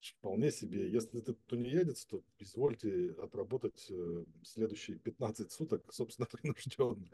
[0.00, 0.90] вполне себе.
[0.90, 7.08] Если ты тунеядец, то извольте отработать э, следующие 15 суток, собственно, принужденно.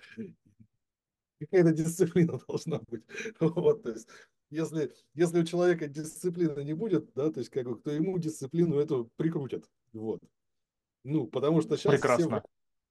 [1.40, 3.04] Какая-то дисциплина должна быть.
[3.40, 4.08] Вот, то есть,
[4.50, 8.78] если, если у человека дисциплины не будет, да, то есть, как бы, то ему дисциплину
[8.78, 9.68] эту прикрутят.
[9.92, 10.22] Вот.
[11.02, 12.42] Ну, потому что сейчас Прекрасно.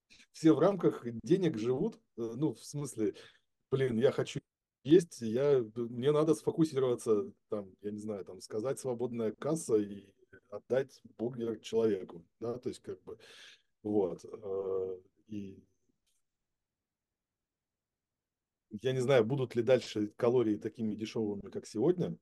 [0.07, 3.15] все, все в рамках денег живут, э, ну, в смысле,
[3.71, 4.39] блин, я хочу
[4.83, 10.09] есть, я, мне надо сфокусироваться, там, я не знаю, там, сказать свободная касса и
[10.49, 13.17] отдать бургер человеку, да, то есть как бы,
[13.81, 15.63] вот, э, и
[18.81, 22.17] я не знаю, будут ли дальше калории такими дешевыми, как сегодня,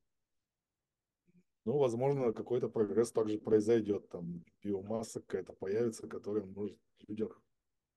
[1.65, 7.31] но, возможно, какой-то прогресс также произойдет, там, биомасса какая-то появится, которая может людям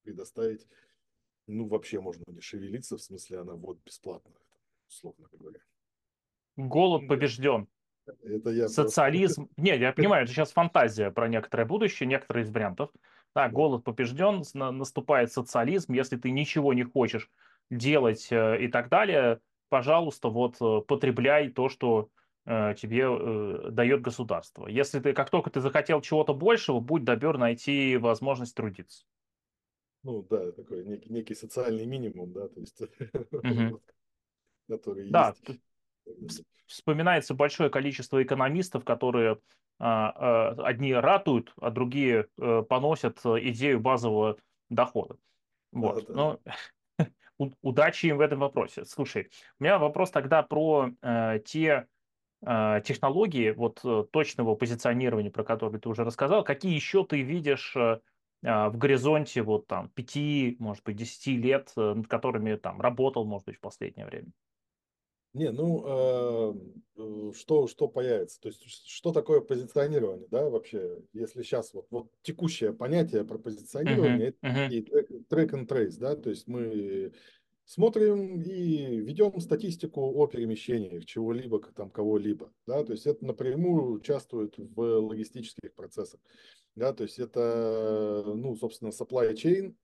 [0.03, 0.66] предоставить,
[1.46, 4.44] ну, вообще можно не шевелиться, в смысле, она вот бесплатная
[4.88, 5.61] условно говоря.
[6.57, 7.68] Голод побежден.
[8.23, 9.47] Это я Социализм.
[9.47, 9.62] Просто...
[9.62, 12.90] Нет, я понимаю, это сейчас фантазия про некоторое будущее, некоторые из вариантов.
[13.35, 15.92] Да, голод побежден, наступает социализм.
[15.92, 17.31] Если ты ничего не хочешь
[17.70, 22.11] делать э, и так далее, пожалуйста, вот э, потребляй то, что
[22.47, 24.68] э, тебе дает государство.
[24.68, 29.05] Если ты, как только ты захотел чего-то большего, будь добер найти возможность трудиться.
[30.05, 32.81] Ну да, такой некий, некий социальный минимум, да, то есть
[33.33, 33.81] угу.
[34.68, 35.35] Которые да,
[36.07, 36.42] есть.
[36.66, 39.38] Вспоминается большое количество экономистов, которые
[39.79, 44.38] а, а, одни ратуют, а другие а, поносят идею базового
[44.70, 45.16] дохода.
[45.72, 46.07] Вот.
[46.07, 46.57] Да, да.
[47.38, 48.85] Но удачи им в этом вопросе.
[48.85, 51.87] Слушай, у меня вопрос тогда про э, те
[52.46, 56.44] э, технологии вот э, точного позиционирования, про которые ты уже рассказал.
[56.44, 57.98] Какие еще ты видишь э,
[58.42, 63.57] в горизонте вот там пяти, может быть, десяти лет, над которыми там работал, может быть,
[63.57, 64.29] в последнее время?
[65.35, 66.55] Не, ну, э,
[66.97, 68.40] э, что, что появится?
[68.40, 71.03] То есть, что такое позиционирование, да, вообще?
[71.12, 74.83] Если сейчас вот, вот текущее понятие про позиционирование, uh-huh, это uh-huh.
[74.83, 77.12] трек, трек and trace, да, то есть мы
[77.64, 84.55] смотрим и ведем статистику о перемещениях чего-либо, там, кого-либо, да, то есть это напрямую участвует
[84.57, 86.20] в логистических процессах,
[86.77, 89.75] да, то есть это, ну, собственно, supply chain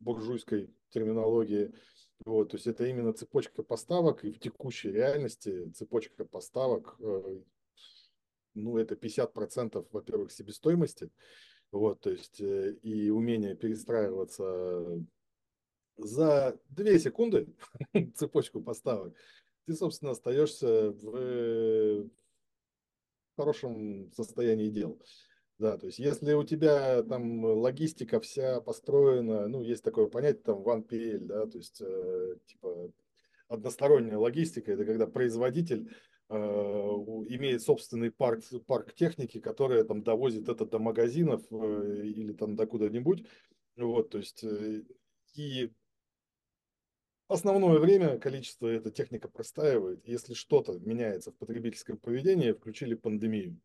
[0.00, 1.74] буржуйской терминологии,
[2.24, 7.40] вот, то есть это именно цепочка поставок, и в текущей реальности цепочка поставок, э,
[8.54, 11.10] ну, это 50%, во-первых, себестоимости,
[11.70, 15.04] вот, то есть э, и умение перестраиваться
[15.96, 17.48] за 2 секунды
[18.14, 19.14] цепочку поставок,
[19.66, 22.08] ты, собственно, остаешься в
[23.36, 25.00] хорошем состоянии дел.
[25.58, 30.62] Да, то есть если у тебя там логистика вся построена, ну, есть такое понятие там
[30.62, 30.84] one
[31.20, 32.90] да, то есть э, типа
[33.48, 35.94] односторонняя логистика, это когда производитель
[36.28, 42.56] э, имеет собственный парк, парк техники, которая там довозит это до магазинов э, или там
[42.56, 43.24] до куда-нибудь,
[43.76, 44.82] вот, то есть э,
[45.34, 45.72] и
[47.28, 50.06] основное время количество эта техника простаивает.
[50.06, 53.60] Если что-то меняется в потребительском поведении, включили пандемию.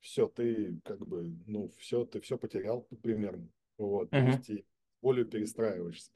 [0.00, 3.48] Все, ты как бы, ну, все, ты все потерял примерно.
[3.76, 4.32] Вот, то Мгм.
[4.32, 4.64] есть и
[5.02, 6.10] более перестраиваешься.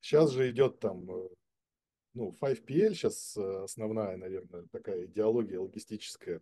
[0.00, 1.28] Сейчас же идет там, э,
[2.14, 6.40] ну, 5PL сейчас основная, наверное, такая идеология логистическая.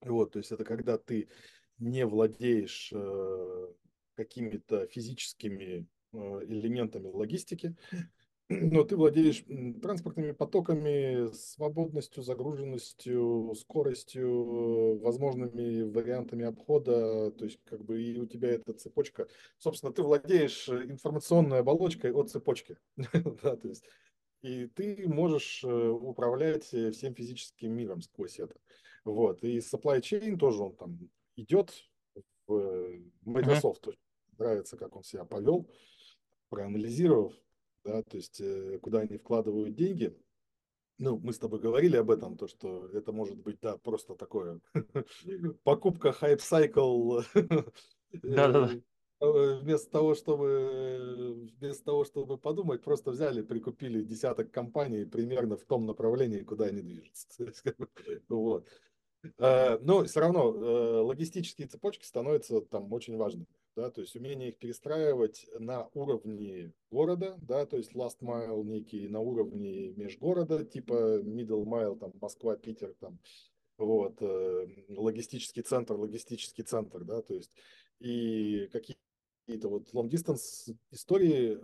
[0.00, 1.28] Вот, то есть это когда ты
[1.78, 3.66] не владеешь э,
[4.14, 7.76] какими-то физическими э, элементами логистики,
[8.60, 9.44] но ты владеешь
[9.80, 18.50] транспортными потоками, свободностью, загруженностью, скоростью, возможными вариантами обхода, то есть как бы и у тебя
[18.50, 19.28] эта цепочка.
[19.58, 22.76] Собственно, ты владеешь информационной оболочкой от цепочки.
[22.96, 23.84] да, то есть,
[24.42, 28.56] и ты можешь э, управлять всем физическим миром сквозь это.
[29.04, 29.42] Вот.
[29.42, 30.98] И supply chain тоже он там
[31.36, 31.72] идет
[32.46, 33.00] в.
[33.22, 33.88] Microsoft.
[34.36, 35.70] Нравится, как он себя повел,
[36.48, 37.32] проанализировав
[37.84, 40.16] да, то есть э, куда они вкладывают деньги.
[40.98, 44.60] Ну, мы с тобой говорили об этом, то, что это может быть, да, просто такое
[45.64, 47.20] покупка хайп-сайкл
[48.12, 48.70] Да-да-да.
[49.20, 55.84] вместо того, чтобы вместо того, чтобы подумать, просто взяли, прикупили десяток компаний примерно в том
[55.84, 57.52] направлении, куда они движутся.
[58.28, 58.68] Вот.
[59.38, 63.46] Э, но все равно э, логистические цепочки становятся там очень важными.
[63.76, 69.08] Да, то есть умение их перестраивать на уровне города, да, то есть last mile некий
[69.08, 73.18] на уровне межгорода, типа middle mile, там Москва, Питер, там,
[73.76, 77.50] вот, э, логистический центр, логистический центр, да, то есть
[77.98, 81.58] и какие-то вот long distance истории,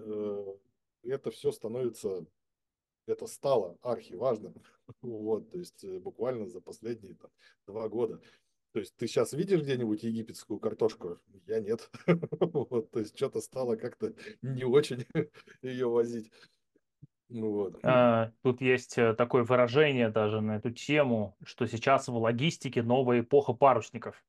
[1.05, 2.27] это все становится
[3.11, 4.55] это стало архиважным.
[5.03, 7.31] Вот, то есть э, буквально за последние там,
[7.67, 8.21] два года.
[8.73, 11.19] То есть ты сейчас видишь где-нибудь египетскую картошку?
[11.47, 11.91] Я нет.
[12.41, 15.07] Вот, то есть что-то стало как-то не очень
[15.63, 16.31] ее возить.
[17.29, 17.79] Ну вот.
[17.85, 23.21] А, Тут есть э, такое выражение даже на эту тему, что сейчас в логистике новая
[23.21, 24.25] эпоха парусников.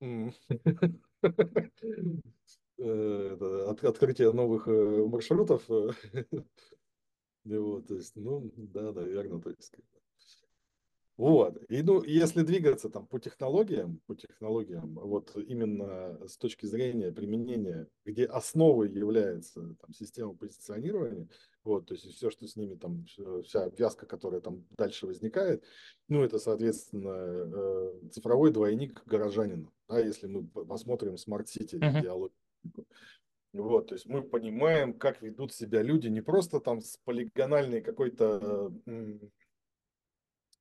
[2.76, 5.62] Э, Открытие новых э, маршрутов.
[7.44, 9.76] Вот, то есть, ну, да, наверное, то есть.
[11.16, 11.62] Вот.
[11.70, 17.88] И ну, если двигаться там по технологиям, по технологиям, вот именно с точки зрения применения,
[18.04, 21.28] где основой является там, система позиционирования,
[21.62, 23.06] вот, то есть все, что с ними там,
[23.44, 25.64] вся обвязка, которая там дальше возникает,
[26.08, 32.00] ну, это, соответственно, э, цифровой двойник горожанина, да, если мы посмотрим City Мгм.
[32.00, 32.36] идеологию.
[33.52, 38.72] Вот, то есть мы понимаем, как ведут себя люди не просто там с полигональной какой-то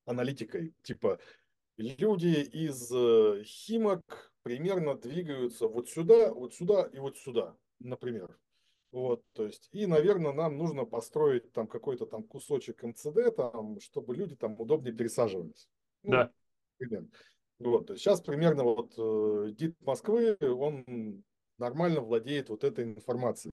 [0.06, 0.74] аналитикой.
[0.84, 1.20] Типа
[1.78, 8.38] люди из э, Химок примерно двигаются вот сюда, вот сюда и вот сюда, например.
[8.92, 14.16] Вот, то есть, и, наверное, нам нужно построить там какой-то там кусочек МЦД, там, чтобы
[14.16, 15.68] люди там удобнее пересаживались.
[16.04, 16.32] Ну, Да.
[16.78, 17.10] примерно.
[17.58, 21.24] Вот, то есть сейчас примерно вот э, ДИТ Москвы, он
[21.58, 23.52] нормально владеет вот этой информацией.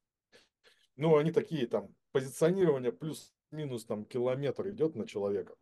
[0.97, 5.55] Ну, они такие там, позиционирование плюс-минус там километр идет на человека.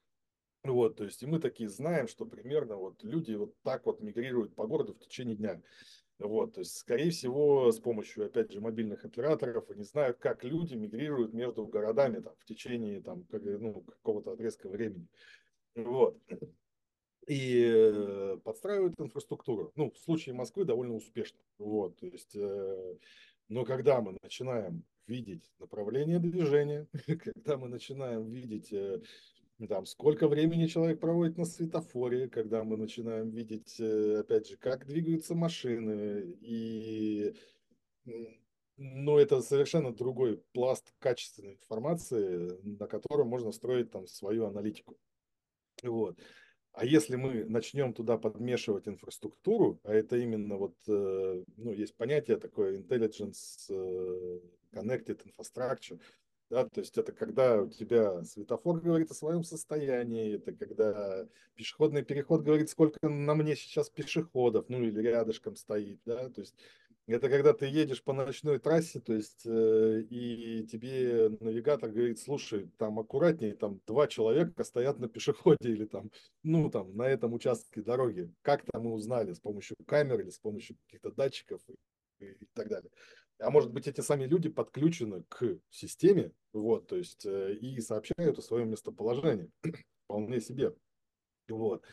[0.65, 4.55] Вот, то есть и мы такие знаем, что примерно вот люди вот так вот мигрируют
[4.55, 5.63] по городу в течение дня.
[6.19, 10.75] Вот, то есть, скорее всего, с помощью, опять же, мобильных операторов, они знают, как люди
[10.75, 15.07] мигрируют между городами там, в течение там, ну, какого-то отрезка времени.
[15.77, 16.21] Вот.
[17.29, 19.71] И э, подстраивают инфраструктуру.
[19.77, 21.39] Ну, в случае Москвы довольно успешно.
[21.59, 22.97] Вот, то есть, э,
[23.49, 29.01] но когда мы начинаем видеть направление движения, когда мы начинаем видеть э,
[29.67, 34.87] там, сколько времени человек проводит на светофоре, когда мы начинаем видеть, э, опять же, как
[34.87, 36.37] двигаются машины.
[36.41, 37.35] И,
[38.77, 44.97] ну, это совершенно другой пласт качественной информации, на котором можно строить там свою аналитику.
[45.83, 46.19] Вот.
[46.73, 52.37] А если мы начнем туда подмешивать инфраструктуру, а это именно вот, э, ну, есть понятие
[52.37, 54.41] такое intelligence э,
[54.73, 56.01] connected infrastructure,
[56.51, 62.03] да, то есть это когда у тебя светофор говорит о своем состоянии, это когда пешеходный
[62.03, 66.55] переход говорит, сколько на мне сейчас пешеходов, ну или рядышком стоит, да, то есть
[67.07, 72.71] это когда ты едешь по ночной трассе, то есть э, и тебе навигатор говорит, слушай,
[72.77, 76.11] там аккуратнее, там два человека стоят на пешеходе или там,
[76.43, 78.31] ну там на этом участке дороги.
[78.43, 79.33] Как там мы узнали?
[79.33, 81.63] С помощью камер или с помощью каких-то датчиков
[82.21, 82.91] и, и так далее
[83.39, 88.39] а может быть, эти сами люди подключены к системе, вот, то есть, э, и сообщают
[88.39, 89.51] о своем местоположении,
[90.05, 90.75] вполне себе,
[91.49, 91.85] вот.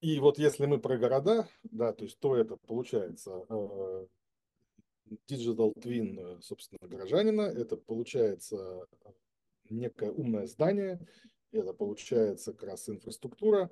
[0.00, 4.06] И вот если мы про города, да, то есть, то это получается э,
[5.28, 8.86] Digital Twin, собственно, горожанина, это получается
[9.68, 11.00] некое умное здание,
[11.52, 13.70] это получается как раз инфраструктура,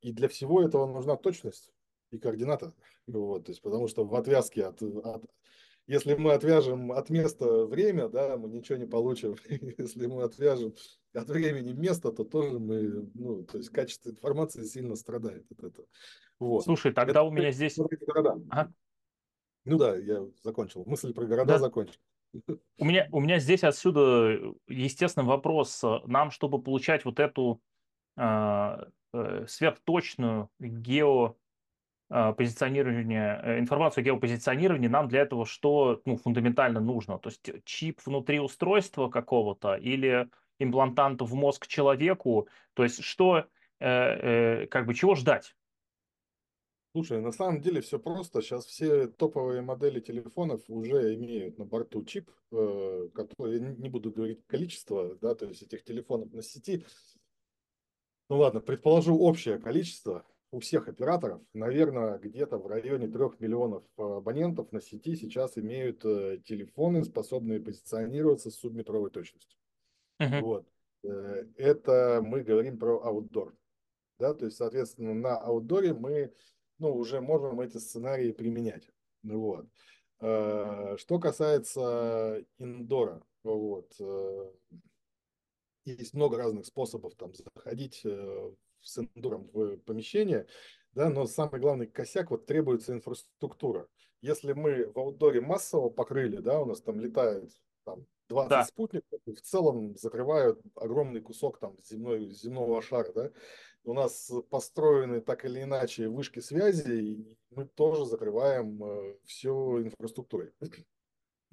[0.00, 1.70] и для всего этого нужна точность
[2.10, 2.74] и координата.
[3.06, 5.24] Вот, то есть, потому что в отвязке от, от
[5.92, 9.36] если мы отвяжем от места время, да, мы ничего не получим.
[9.78, 10.74] Если мы отвяжем
[11.12, 15.86] от времени место, то тоже мы, ну, то есть качество информации сильно страдает от этого.
[16.38, 16.64] Вот.
[16.64, 17.76] Слушай, тогда Это, у меня здесь...
[17.76, 18.40] Города.
[18.48, 18.72] Ага.
[19.66, 20.82] Ну да, я закончил.
[20.86, 21.58] Мысль про города да.
[21.58, 22.00] закончил.
[22.78, 25.82] У меня, у меня здесь отсюда естественный вопрос.
[26.06, 27.60] Нам, чтобы получать вот эту
[28.16, 28.76] э,
[29.12, 31.36] э, сверхточную гео
[32.12, 37.18] позиционирование, э, информацию о геопозиционировании, нам для этого что ну, фундаментально нужно?
[37.18, 42.48] То есть чип внутри устройства какого-то или имплантант в мозг человеку?
[42.74, 43.46] То есть что,
[43.80, 45.56] э, э, как бы, чего ждать?
[46.94, 48.42] Слушай, на самом деле все просто.
[48.42, 55.14] Сейчас все топовые модели телефонов уже имеют на борту чип, который, не буду говорить количество,
[55.14, 56.84] да, то есть этих телефонов на сети.
[58.28, 64.02] Ну ладно, предположу общее количество у всех операторов, наверное, где-то в районе 3 миллионов э,
[64.02, 69.58] абонентов на сети сейчас имеют э, телефоны, способные позиционироваться с субметровой точностью.
[70.20, 70.40] Uh-huh.
[70.42, 70.68] Вот.
[71.04, 73.56] Э, это мы говорим про аутдор.
[74.18, 76.34] Да, то есть, соответственно, на аутдоре мы
[76.78, 78.88] ну, уже можем эти сценарии применять.
[79.22, 79.66] Вот.
[80.18, 83.92] Что касается индора, вот,
[85.84, 88.06] есть много разных способов там заходить
[88.82, 90.46] с эндуром в помещение,
[90.92, 93.88] да, но самый главный косяк, вот требуется инфраструктура.
[94.20, 97.50] Если мы в аутдоре массово покрыли, да, у нас там летает
[97.84, 98.64] там, 20 да.
[98.64, 103.30] спутников, и в целом закрывают огромный кусок там земной, земного шара, да,
[103.84, 110.48] у нас построены так или иначе вышки связи, и мы тоже закрываем э, всю инфраструктуру.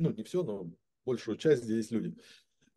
[0.01, 0.71] Ну, не все, но
[1.03, 2.15] большую часть, где есть люди.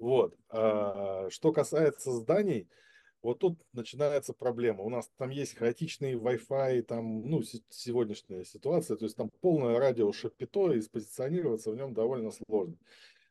[0.01, 0.37] Вот.
[0.49, 2.69] А, что касается зданий,
[3.23, 4.83] вот тут начинается проблема.
[4.83, 10.13] У нас там есть хаотичный Wi-Fi, там, ну, сегодняшняя ситуация, то есть там полное радио
[10.13, 12.77] шапито, и спозиционироваться в нем довольно сложно.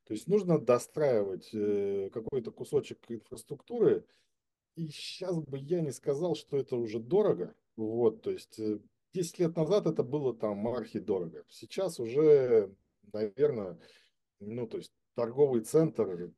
[0.06, 4.06] То есть нужно достраивать э, какой-то кусочек инфраструктуры,
[4.76, 7.54] и сейчас бы я не сказал, что это уже дорого.
[7.76, 8.80] Вот, то есть э,
[9.14, 11.44] 10 лет назад это было там архидорого.
[11.50, 12.74] Сейчас уже,
[13.12, 13.78] наверное,
[14.40, 16.32] ну, то есть торговый центр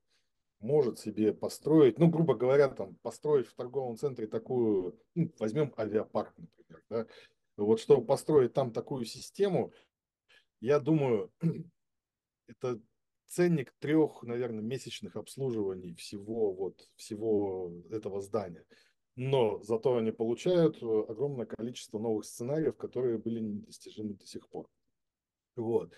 [0.64, 6.34] может себе построить, ну, грубо говоря, там, построить в торговом центре такую, ну, возьмем авиапарк,
[6.38, 7.07] например, да,
[7.57, 9.74] вот чтобы построить там такую систему,
[10.61, 11.32] я думаю,
[12.47, 12.80] это
[13.28, 18.66] ценник трех, наверное, месячных обслуживаний всего вот всего этого здания.
[19.16, 24.68] Но зато они получают огромное количество новых сценариев, которые были недостижимы до сих пор.
[25.55, 25.93] Вот.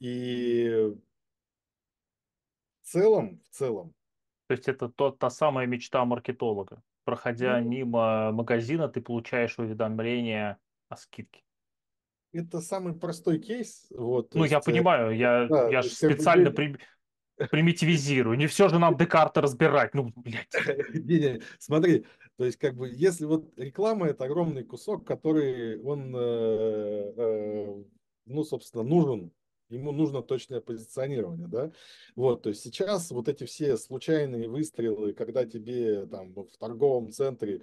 [0.00, 0.68] И
[2.82, 3.94] в целом, в целом,
[4.46, 6.82] то есть это тот, та самая мечта маркетолога.
[7.04, 11.42] Проходя ну, мимо магазина, ты получаешь уведомление о скидке.
[12.32, 13.86] Это самый простой кейс.
[13.90, 16.76] Вот, ну, есть, я понимаю, я, да, я же специально при,
[17.50, 18.36] примитивизирую.
[18.36, 19.94] Не все же нам Декарта разбирать.
[19.94, 20.52] Ну, блядь.
[20.94, 26.14] Не, не, смотри, то есть, как бы, если вот реклама это огромный кусок, который он,
[26.14, 27.84] э, э,
[28.26, 29.32] ну, собственно, нужен
[29.68, 31.72] ему нужно точное позиционирование, да,
[32.14, 37.62] вот, то есть сейчас вот эти все случайные выстрелы, когда тебе там в торговом центре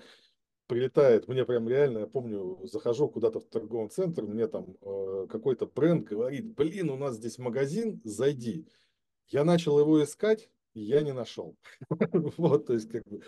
[0.68, 5.68] прилетает, мне прям реально, я помню, захожу куда-то в торговом центр, мне там э, какой-то
[5.68, 8.66] бренд говорит, блин, у нас здесь магазин, зайди.
[9.28, 11.56] Я начал его искать, я не нашел.
[12.38, 13.22] Вот, то есть как бы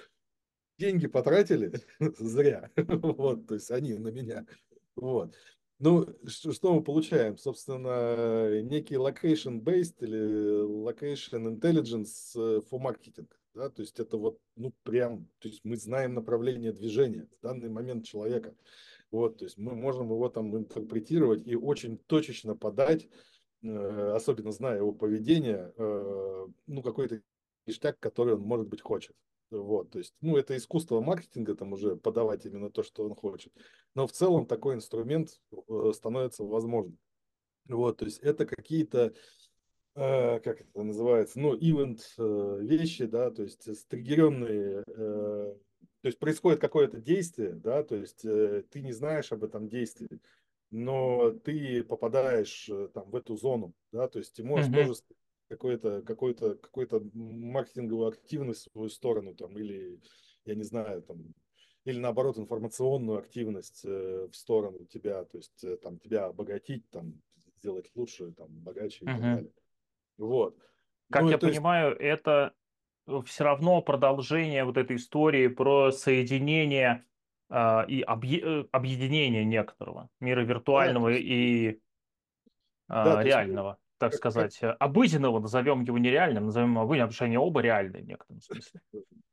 [0.78, 4.46] деньги потратили зря, вот, то есть они на меня.
[4.96, 5.36] Вот.
[5.80, 7.38] Ну, что, мы получаем?
[7.38, 13.28] Собственно, некий location-based или location intelligence э, for marketing.
[13.54, 13.70] Да?
[13.70, 18.06] То есть это вот, ну, прям, то есть мы знаем направление движения в данный момент
[18.06, 18.56] человека.
[19.12, 23.10] Вот, то есть мы можем его там интерпретировать и очень точечно подать,
[23.62, 27.22] э, особенно зная его поведение, э, ну, какой-то
[27.66, 29.16] ништяк, который он, может быть, хочет.
[29.52, 33.54] Вот, то есть, ну, это искусство маркетинга, там уже подавать именно то, что он хочет.
[33.94, 36.98] Но в целом такой инструмент э, становится возможным.
[37.68, 39.14] Вот, то есть это какие-то,
[39.96, 45.56] э, как это называется, ну, ивент э, вещи, да, то есть стригеренные, э,
[46.02, 50.20] то есть происходит какое-то действие, да, то есть э, ты не знаешь об этом действии,
[50.72, 54.86] но ты попадаешь э, там в эту зону, да, то есть ты можешь mm-hmm.
[54.88, 55.00] тоже
[55.50, 60.00] какой-то какой-то какой-то маркетинговую активность в свою сторону там или
[60.46, 61.34] я не знаю там
[61.86, 67.14] или наоборот информационную активность э, в сторону тебя, то есть э, там тебя обогатить, там
[67.58, 69.52] сделать лучше, там богаче и так далее.
[70.18, 70.58] Вот.
[71.12, 72.02] Как ну, я понимаю, есть...
[72.02, 72.54] это
[73.26, 77.06] все равно продолжение вот этой истории про соединение
[77.52, 78.26] э, и объ...
[78.26, 81.82] Э, объединение некоторого мира Да, виртуального есть, и
[82.88, 86.46] да, э, то есть мы реального, так как, как сказать, э, обыденного, назовем его нереальным,
[86.46, 88.82] назовем его обыденным, потому что они оба реальные в некотором смысле.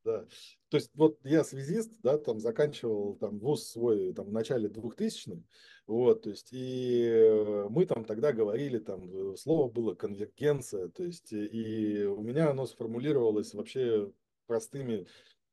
[0.04, 0.26] Да.
[0.68, 5.40] То есть вот я связист, да, там заканчивал там вуз свой там в начале 2000-х,
[5.86, 11.04] вот, то есть и э, мы там тогда говорили, там э, слово было конвергенция, то
[11.04, 14.10] есть и у меня оно сформулировалось вообще
[14.46, 15.06] простыми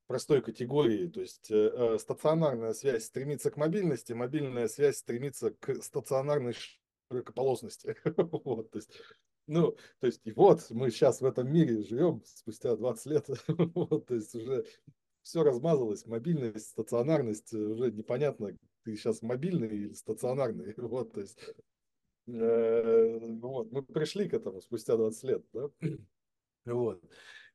[0.08, 6.54] простой категории, то есть э, стационарная связь стремится к мобильности, мобильная связь стремится к стационарной
[7.10, 7.96] широкополосности.
[8.06, 8.92] вот, то есть
[9.50, 14.06] ну, то есть, и вот мы сейчас в этом мире живем спустя 20 лет, вот,
[14.06, 14.64] то есть уже
[15.24, 21.40] все размазалось, мобильность, стационарность, уже непонятно, ты сейчас мобильный или стационарный, вот, то есть,
[22.28, 25.70] э, вот, мы пришли к этому спустя 20 лет, да,
[26.66, 27.04] вот.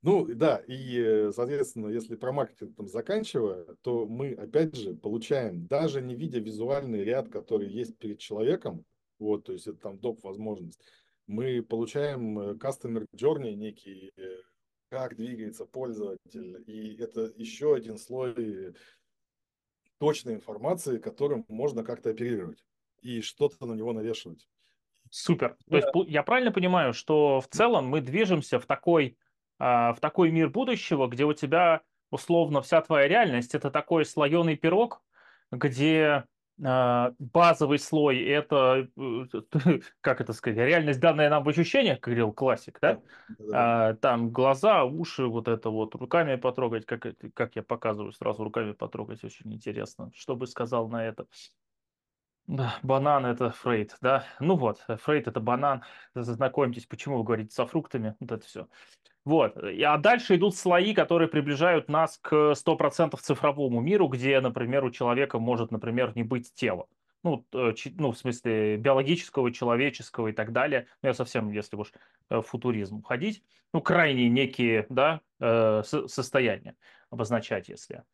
[0.02, 6.02] Ну, да, и, соответственно, если про маркетинг там заканчивая, то мы, опять же, получаем, даже
[6.02, 8.84] не видя визуальный ряд, который есть перед человеком,
[9.18, 10.22] вот, то есть это там доп.
[10.22, 10.80] возможность,
[11.26, 14.36] мы получаем э, customer journey некий, э,
[14.90, 18.74] как двигается пользователь, и это еще один слой
[19.98, 22.64] точной информации, которым можно как-то оперировать
[23.00, 24.48] и что-то на него навешивать.
[25.10, 25.56] Супер.
[25.66, 25.80] Да.
[25.80, 29.16] То есть я правильно понимаю, что в целом мы движемся в такой,
[29.58, 34.56] а, в такой мир будущего, где у тебя условно вся твоя реальность это такой слоеный
[34.56, 35.02] пирог,
[35.50, 36.24] где
[36.59, 39.40] базовый слой это, э,
[40.00, 43.00] как это сказать, реальность данная нам в ощущениях, как говорил классик, да?
[43.52, 48.72] А, там глаза, уши, вот это вот, руками потрогать, как, как я показываю, сразу руками
[48.72, 50.12] потрогать, очень интересно.
[50.14, 51.26] Что бы сказал на это?
[52.47, 54.26] Да, банан это Фрейд, да?
[54.38, 55.82] Ну вот, Фрейд это банан.
[56.14, 58.68] Знакомьтесь, почему вы говорите со фруктами, вот это все.
[59.24, 59.57] Вот.
[59.57, 65.38] А дальше идут слои, которые приближают нас к 100% цифровому миру, где, например, у человека
[65.38, 66.86] может, например, не быть тела.
[67.22, 70.86] Ну, э, ну, в смысле биологического, человеческого и так далее.
[71.01, 71.92] Ну, я совсем, если уж
[72.28, 73.42] в футуризм ходить,
[73.72, 76.76] ну, крайние некие, да, э, состояния
[77.09, 78.05] обозначать, если.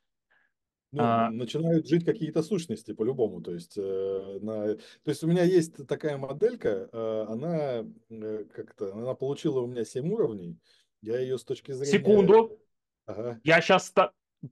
[0.92, 1.30] Ну, а...
[1.30, 3.40] начинают жить какие-то сущности по-любому.
[3.40, 4.74] То есть, э, на...
[4.74, 9.84] то есть у меня есть такая моделька, э, она э, как-то, она получила у меня
[9.84, 10.58] 7 уровней.
[11.00, 11.92] Я ее с точки зрения...
[11.92, 12.58] Секунду.
[13.06, 13.40] Ага.
[13.44, 13.92] Я сейчас...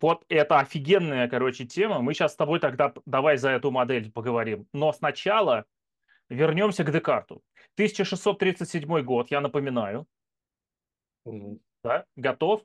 [0.01, 2.03] Вот это офигенная, короче, тема.
[2.03, 4.69] Мы сейчас с тобой тогда давай за эту модель поговорим.
[4.75, 5.65] Но сначала
[6.29, 7.43] вернемся к Декарту.
[7.75, 10.07] 1637 год, я напоминаю.
[11.25, 11.61] Угу.
[11.83, 12.05] Да?
[12.17, 12.63] Готов?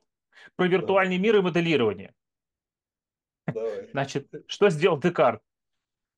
[0.57, 1.23] Про виртуальный да.
[1.23, 2.13] мир и моделирование.
[3.47, 3.89] Давай.
[3.91, 5.41] Значит, что сделал Декарт?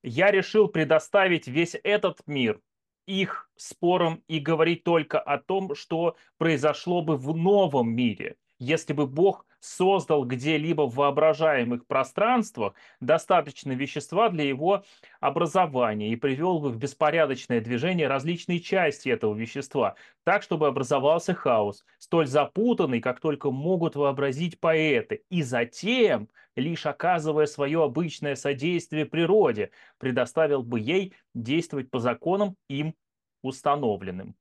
[0.04, 2.62] Я решил предоставить весь этот мир
[3.08, 9.08] их спорам и говорить только о том, что произошло бы в новом мире, если бы
[9.08, 14.84] Бог создал где-либо в воображаемых пространствах достаточно вещества для его
[15.20, 21.84] образования и привел бы в беспорядочное движение различные части этого вещества, так, чтобы образовался хаос,
[21.98, 29.72] столь запутанный, как только могут вообразить поэты, и затем, лишь оказывая свое обычное содействие природе,
[29.98, 32.94] предоставил бы ей действовать по законам им
[33.42, 34.36] установленным.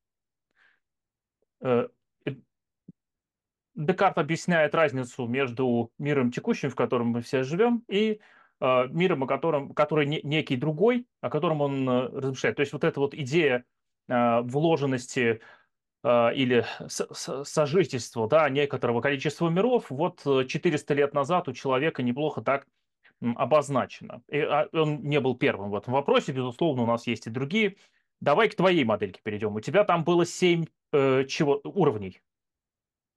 [3.75, 8.21] Э, Декарт объясняет разницу между миром текущим, в котором мы все живем, и
[8.61, 12.57] э, миром, о котором, который не, некий другой, о котором он э, размышляет.
[12.57, 13.65] То есть вот эта вот идея
[14.09, 15.41] э, вложенности
[16.03, 22.03] э, или с, с, сожительства да, некоторого количества миров, вот 400 лет назад у человека
[22.03, 22.67] неплохо так
[23.37, 24.23] обозначено.
[24.29, 27.77] И а, он не был первым в этом вопросе, безусловно, у нас есть и другие.
[28.21, 29.55] Давай к твоей модельке перейдем.
[29.55, 32.21] У тебя там было 7 э, чего, уровней.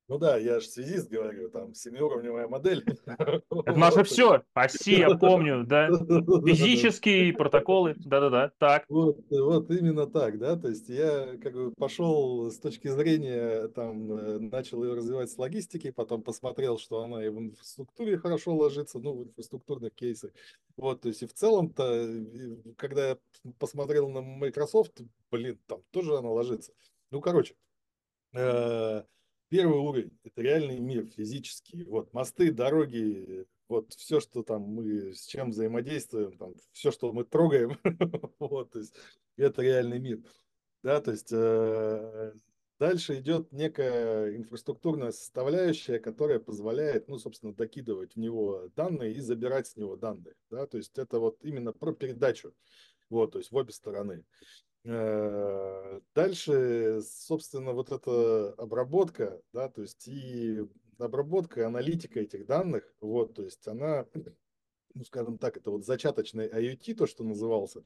[0.09, 2.81] Ну да, я же связист говорю, там семиуровневая модель.
[3.05, 3.41] Это
[3.75, 4.41] наше все.
[4.53, 5.89] Оси, я помню, да.
[5.89, 8.51] Физические протоколы, да-да-да.
[8.57, 8.85] Так.
[8.87, 10.55] Вот, вот именно так, да.
[10.55, 15.37] То есть я как бы пошел с точки зрения, там, э, начал ее развивать с
[15.37, 20.31] логистики, потом посмотрел, что она и в инфраструктуре хорошо ложится, ну, в инфраструктурных кейсах.
[20.77, 22.07] Вот, то есть и в целом-то,
[22.77, 23.17] когда я
[23.59, 25.01] посмотрел на Microsoft,
[25.31, 26.71] блин, там тоже она ложится.
[27.11, 27.55] Ну, короче,
[28.33, 29.03] э,
[29.49, 31.85] Первый уровень– это реальный мир, физический.
[31.85, 37.23] Вот мосты, дороги, вот все, что там мы с чем взаимодействуем, там, все, что мы
[37.23, 37.77] трогаем,
[38.39, 38.95] вот, то есть
[39.37, 40.21] это реальный мир.
[40.83, 42.33] Да, то есть э,
[42.79, 49.67] дальше идет некая инфраструктурная составляющая, которая позволяет, ну, собственно, докидывать в него данные и забирать
[49.67, 50.35] с него данные.
[50.49, 52.53] Да, то есть это вот именно про передачу,
[53.09, 54.23] вот, то есть в обе стороны.
[54.89, 60.61] Э, дальше, собственно, вот эта обработка, да, то есть и
[60.97, 64.07] обработка аналитика этих данных, вот, то есть она,
[64.93, 67.83] ну, скажем так, это вот зачаточный IoT, то, что назывался,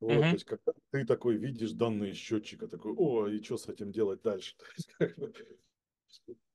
[0.00, 3.92] вот, то есть, когда ты такой видишь данные счетчика, такой, о, и что с этим
[3.92, 4.56] делать дальше?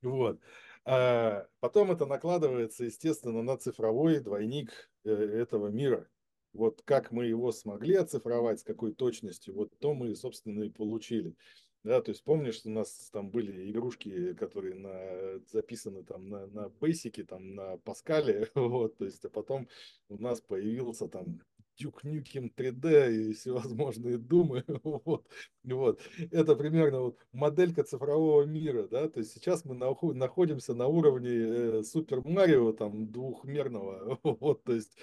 [0.02, 0.40] Вот.
[0.86, 6.10] А потом это накладывается, естественно, на цифровой двойник э, этого мира.
[6.54, 11.36] Вот как мы его смогли оцифровать, с какой точностью, вот то мы, собственно, и получили.
[11.84, 16.68] Да, то есть помнишь, у нас там были игрушки, которые на, записаны там на, на
[16.80, 19.68] Basic, там на Паскале, вот, то есть, а потом
[20.08, 21.42] у нас появился там
[21.78, 25.28] Duke Nukem 3D и всевозможные думы, вот,
[25.64, 26.00] вот,
[26.32, 31.84] это примерно вот моделька цифрового мира, да, то есть сейчас мы находимся на уровне э,
[31.84, 34.96] Супер Марио, там, двухмерного, вот, то есть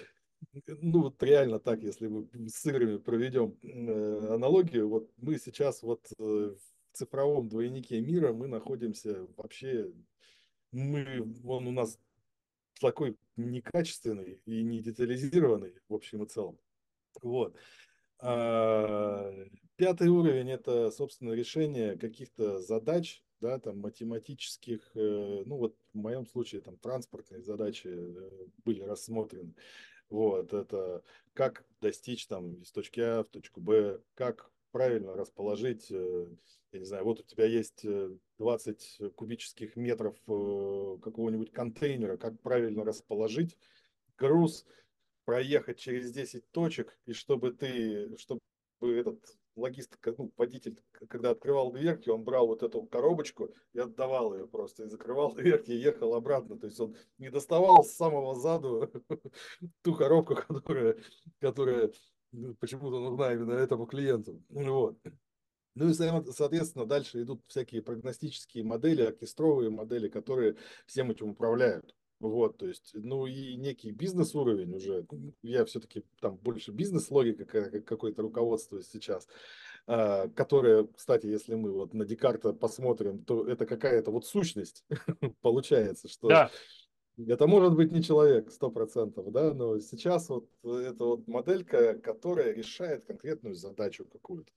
[0.67, 6.11] ну вот реально так, если мы с играми проведем э, аналогию, вот мы сейчас вот
[6.17, 9.91] э, в цифровом двойнике мира мы находимся вообще,
[10.71, 11.99] мы, он у нас
[12.79, 16.57] такой некачественный и не детализированный в общем и целом.
[17.21, 17.55] Вот.
[18.19, 19.31] А,
[19.75, 26.27] пятый уровень– это, собственно, решение каких-то задач, да, там, математических, э, ну вот в моем
[26.27, 29.53] случае там транспортные задачи э, были рассмотрены.
[30.11, 31.01] Вот, это
[31.33, 36.27] как достичь там из точки А в точку Б, как правильно расположить, э,
[36.73, 37.85] я не знаю, вот у тебя есть
[38.37, 43.57] 20 э, кубических метров э, какого-нибудь контейнера, как правильно расположить
[44.17, 44.65] груз,
[45.23, 48.41] проехать через 10 точек, и чтобы ты, чтобы
[48.81, 50.79] этот логист, ну, водитель,
[51.09, 55.71] когда открывал дверки, он брал вот эту коробочку и отдавал ее просто, и закрывал дверки
[55.71, 56.57] и ехал обратно.
[56.57, 58.91] То есть он не доставал с самого заду
[59.81, 60.97] ту коробку, которая,
[61.39, 61.91] которая
[62.31, 64.41] ну, почему-то нужна именно этому клиенту.
[64.49, 64.97] Вот.
[65.75, 71.95] Ну и, соответственно, дальше идут всякие прогностические модели, оркестровые модели, которые всем этим управляют.
[72.21, 75.07] Вот, то есть, ну и некий бизнес-уровень уже,
[75.41, 79.27] я все-таки там больше бизнес-логика какое-то руководство сейчас,
[79.87, 84.85] а, которое, кстати, если мы вот на Декарта посмотрим, то это какая-то вот сущность
[85.41, 86.51] получается, что да.
[87.17, 92.53] это может быть не человек, сто процентов, да, но сейчас вот это вот моделька, которая
[92.53, 94.51] решает конкретную задачу какую-то.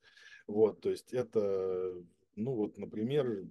[0.46, 1.94] Вот, то есть это,
[2.36, 3.46] ну вот, например,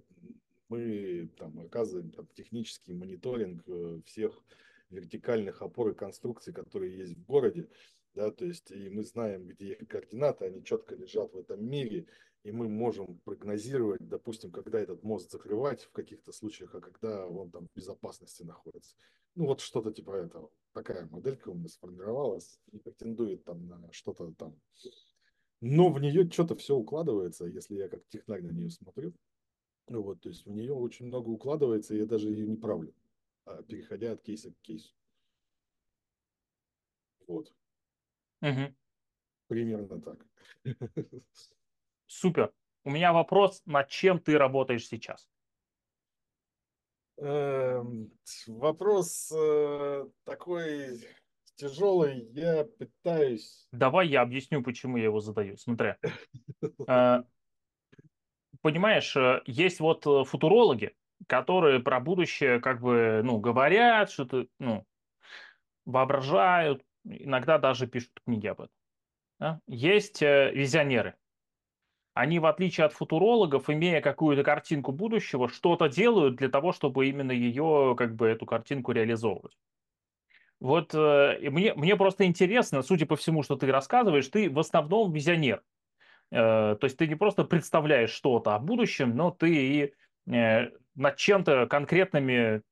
[0.74, 4.42] мы там оказываем там, технический мониторинг э, всех
[4.90, 7.68] вертикальных опор и конструкций, которые есть в городе,
[8.14, 12.06] да, то есть и мы знаем, где их координаты, они четко лежат в этом мире,
[12.44, 17.50] и мы можем прогнозировать, допустим, когда этот мост закрывать в каких-то случаях, а когда он
[17.50, 18.94] там в безопасности находится.
[19.34, 20.50] Ну вот что-то типа этого.
[20.72, 24.60] Такая моделька у нас сформировалась, не претендует там на что-то там.
[25.60, 29.14] Но в нее что-то все укладывается, если я как технарь на нее смотрю.
[29.88, 32.94] Вот, то есть в нее очень много укладывается, и я даже ее не правлю,
[33.44, 34.94] а переходя от кейса к кейсу.
[37.26, 37.52] Вот.
[38.40, 38.74] Угу.
[39.48, 40.26] Примерно так.
[42.06, 42.52] Супер.
[42.84, 45.28] У меня вопрос, над чем ты работаешь сейчас?
[47.16, 48.10] Эм,
[48.46, 51.00] вопрос э, такой
[51.54, 52.28] тяжелый.
[52.32, 53.66] Я пытаюсь...
[53.72, 55.56] Давай я объясню, почему я его задаю.
[55.56, 55.94] Смотри.
[56.88, 57.22] Э,
[58.64, 60.94] понимаешь, э, есть вот э, футурологи,
[61.28, 64.86] которые про будущее как бы, ну, говорят, что-то, ну,
[65.84, 68.74] воображают, иногда даже пишут книги об этом.
[69.38, 69.60] Да?
[69.66, 71.14] Есть э, визионеры.
[72.14, 77.32] Они, в отличие от футурологов, имея какую-то картинку будущего, что-то делают для того, чтобы именно
[77.32, 79.58] ее, как бы, эту картинку реализовывать.
[80.58, 85.12] Вот э, мне, мне просто интересно, судя по всему, что ты рассказываешь, ты в основном
[85.12, 85.62] визионер.
[86.34, 89.94] Э, то есть ты не просто представляешь что-то о будущем, но ты и
[90.32, 92.62] э, над чем-то конкретными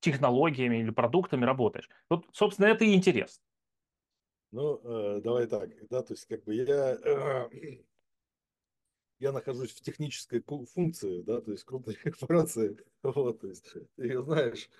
[0.00, 1.88] технологиями или продуктами работаешь.
[2.08, 3.42] Вот, собственно, это и интересно.
[4.52, 6.98] Ну, э, давай так, да, то есть как бы я,
[9.18, 10.42] я нахожусь в технической
[10.72, 14.70] функции, да, то есть крупной корпорации, вот, то есть ты знаешь,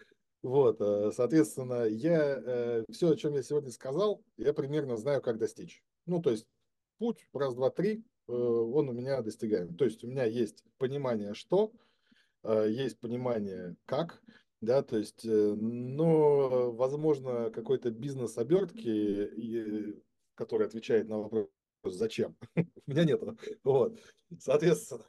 [0.40, 0.78] вот,
[1.14, 5.82] соответственно, я все, о чем я сегодня сказал, я примерно знаю, как достичь.
[6.06, 6.46] Ну, то есть
[6.98, 9.76] путь, раз, два, три, он у меня достигаем.
[9.76, 11.72] То есть у меня есть понимание, что,
[12.42, 14.22] э, есть понимание, как,
[14.60, 20.00] да, то есть, э, но, возможно, какой-то бизнес обертки,
[20.34, 21.48] который отвечает на вопрос,
[21.84, 23.22] зачем, у меня нет.
[23.62, 24.00] Вот,
[24.38, 25.04] соответственно,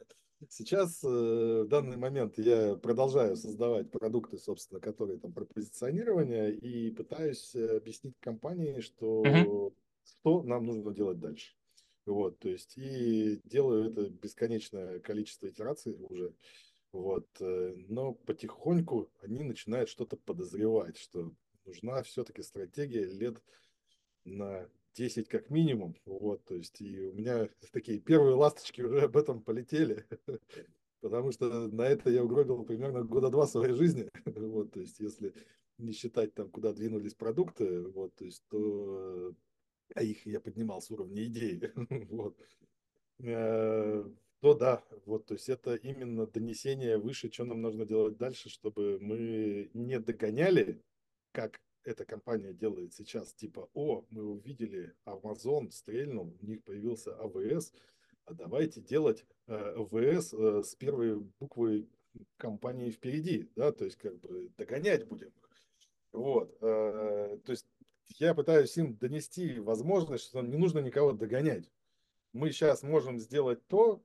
[0.50, 7.54] сейчас, в данный момент, я продолжаю создавать продукты, собственно, которые там про позиционирование, и пытаюсь
[7.54, 9.74] объяснить компании, что, uh-huh.
[10.04, 11.56] что нам нужно делать дальше.
[12.06, 16.32] Вот, то есть, и делаю это бесконечное количество итераций уже.
[16.92, 17.26] Вот.
[17.40, 21.32] э, Но потихоньку они начинают что-то подозревать, что
[21.64, 23.42] нужна все-таки стратегия лет
[24.24, 25.96] на 10 как минимум.
[26.04, 30.06] Вот, то есть, и у меня такие первые ласточки уже об этом полетели,
[31.00, 34.08] потому что на это я угробил примерно года два своей жизни.
[34.26, 35.34] Вот, то есть, если
[35.78, 39.34] не считать там, куда двинулись продукты, вот, то есть, то
[39.94, 41.72] а их я поднимал с уровня идеи,
[42.10, 42.36] вот,
[43.18, 44.04] Э,
[44.40, 48.98] то да, вот, то есть это именно донесение выше, что нам нужно делать дальше, чтобы
[49.00, 50.82] мы не догоняли,
[51.32, 57.72] как эта компания делает сейчас, типа, о, мы увидели, Amazon стрельнул, у них появился АВС,
[58.26, 61.88] а давайте делать э, АВС э, с первой буквы
[62.36, 65.32] компании впереди, да, то есть как бы догонять будем.
[66.12, 67.66] Вот, то есть
[68.18, 71.70] я пытаюсь им донести возможность, что не нужно никого догонять.
[72.32, 74.02] Мы сейчас можем сделать то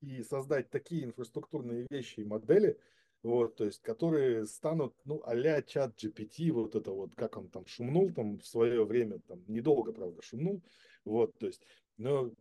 [0.00, 2.78] и создать такие инфраструктурные вещи и модели,
[3.22, 7.66] вот, то есть, которые станут, ну, а-ля чат GPT, вот это вот, как он там
[7.66, 10.62] шумнул там в свое время, там, недолго, правда, шумнул,
[11.04, 12.32] вот, то есть, но,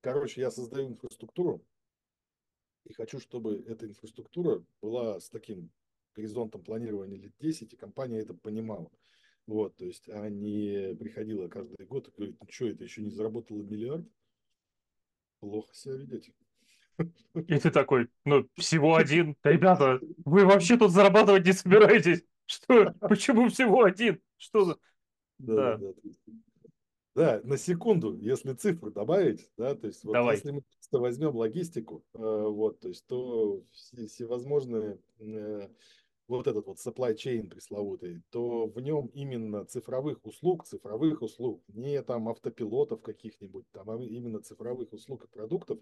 [0.00, 1.64] короче, я создаю инфраструктуру,
[2.84, 5.70] и хочу, чтобы эта инфраструктура была с таким
[6.14, 8.90] горизонтом планирования лет 10, и компания это понимала.
[9.46, 13.10] Вот, то есть, а не приходила каждый год и говорит, ну что, это еще не
[13.10, 14.06] заработало миллиард?
[15.40, 16.32] Плохо себя ведете.
[17.34, 19.36] И ты такой, ну, всего один.
[19.42, 22.22] Ребята, вы вообще тут зарабатывать не собираетесь?
[22.46, 22.94] Что?
[23.00, 24.20] Почему всего один?
[24.36, 24.76] Что за...
[25.38, 25.92] Да, да, Да,
[27.20, 27.40] да.
[27.44, 30.36] На секунду, если цифры добавить, да, то есть вот давай.
[30.36, 35.68] если мы просто возьмем логистику, э, вот, то есть то все, всевозможные э,
[36.28, 42.00] вот этот вот supply chain пресловутый, то в нем именно цифровых услуг, цифровых услуг, не
[42.02, 45.78] там автопилотов каких-нибудь, там, а именно цифровых услуг и продуктов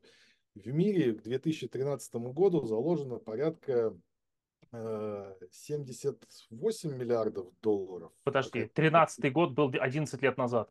[0.56, 3.96] в мире к 2013 году заложено порядка
[4.72, 8.10] э, 78 миллиардов долларов.
[8.24, 10.70] Подожди, Какая-то- 13 год был 11 лет назад.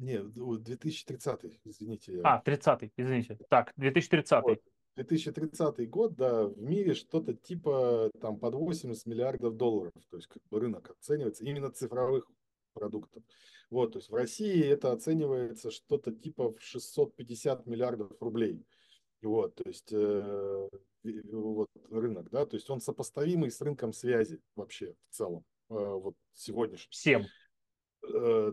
[0.00, 2.12] Не, д- 2030, извините.
[2.14, 3.38] я- А, 30 извините.
[3.50, 4.58] Так, 2030 Вот.
[4.96, 10.42] 2030 год, да, в мире что-то типа там под 80 миллиардов долларов, то есть как
[10.50, 12.26] бы рынок оценивается именно цифровых
[12.72, 13.22] продуктов.
[13.70, 18.64] Вот, то есть в России это оценивается что-то типа в 650 миллиардов рублей.
[19.22, 20.68] Вот, то есть э,
[21.32, 26.14] вот рынок, да, то есть он сопоставимый с рынком связи вообще в целом, э, вот
[26.32, 26.90] сегодняшним.
[26.90, 27.26] Всем.
[28.02, 28.52] Э,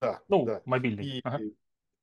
[0.00, 0.62] да, Ну, да.
[0.64, 1.04] мобильный.
[1.04, 1.40] И Ага.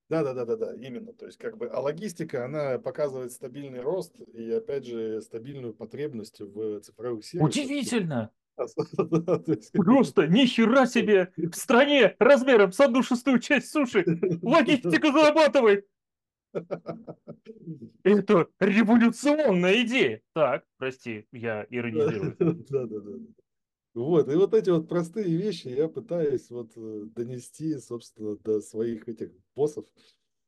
[0.10, 1.14] да, да, да, да, да, именно.
[1.14, 6.40] То есть, как бы, а логистика, она показывает стабильный рост и, опять же, стабильную потребность
[6.40, 7.64] в цифровых сервисах.
[7.64, 8.32] Удивительно!
[9.74, 11.32] Просто ни хера себе!
[11.36, 14.04] В стране размером с одну шестую часть суши
[14.42, 15.88] логистика зарабатывает!
[18.04, 20.22] Это революционная идея!
[20.34, 22.36] Так, прости, я иронизирую.
[22.70, 23.12] Да, да, да.
[23.98, 29.10] Вот, и вот эти вот простые вещи я пытаюсь вот э, донести, собственно, до своих
[29.10, 29.86] этих боссов.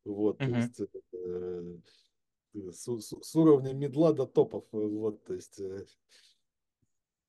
[0.04, 0.60] Вот, то Мгм.
[0.60, 4.64] есть э, э, с, с- с уровня медла до топов.
[4.72, 5.84] э, Вот, то есть, э,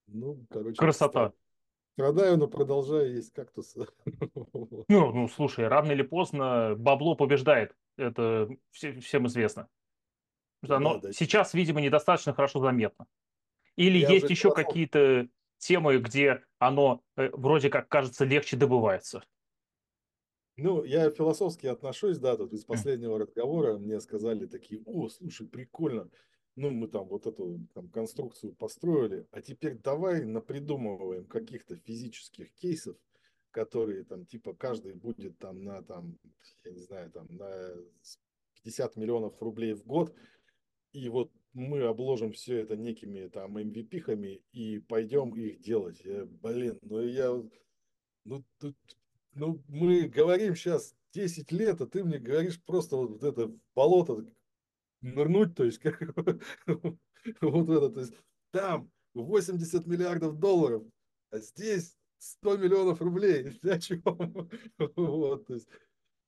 [0.08, 1.34] ну, короче, Красота.
[1.94, 3.76] Страдаю, но продолжаю есть кактус.
[4.90, 7.76] Ну, ну, слушай, рано или поздно бабло побеждает.
[7.98, 9.68] Это все- всем известно.
[10.64, 11.14] Что Да, Оно да.
[11.14, 13.06] сейчас, видимо, недостаточно хорошо заметно.
[13.76, 15.28] Или Я есть еще какие-то
[15.62, 19.24] темы, где оно э, вроде как кажется легче добывается.
[20.58, 26.10] Ну, я философски отношусь, да, тут из последнего разговора мне сказали такие, о, слушай, прикольно,
[26.56, 32.98] ну, мы там вот эту там конструкцию построили, а теперь давай напридумываем каких-то физических кейсов,
[33.52, 36.18] которые там, типа, каждый будет там на, там,
[36.66, 37.74] я не знаю, там, на
[38.64, 40.14] 50 миллионов рублей в год,
[40.92, 46.02] и вот мы обложим все это некими там MVP-хами и пойдем их делать.
[46.04, 47.32] Я, блин, ну я,
[48.26, 48.76] ну, тут,
[49.34, 54.26] ну мы говорим сейчас 10 лет, а ты мне говоришь просто вот, вот это болото
[55.02, 56.00] нырнуть, то есть как
[57.42, 58.14] вот это, то есть
[58.52, 60.84] там 80 миллиардов долларов,
[61.32, 63.44] а здесь 100 миллионов рублей.
[63.62, 64.50] Для чего?
[64.96, 65.68] Вот, то есть,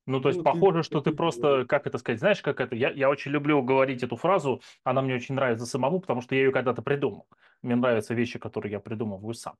[0.06, 2.60] Ну, то есть Ну, ты- похоже, что ты ты просто, как это сказать, знаешь, как
[2.60, 2.76] это?
[2.76, 6.42] Я, я очень люблю говорить эту фразу, она мне очень нравится самому, потому что я
[6.42, 7.26] ее когда-то придумал.
[7.62, 9.54] Мне нравятся вещи, которые я придумываю сам.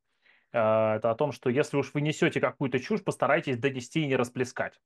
[0.53, 4.17] Э, Это о том, что если уж вы несете какую-то чушь, постарайтесь донести и не
[4.17, 4.81] расплескать.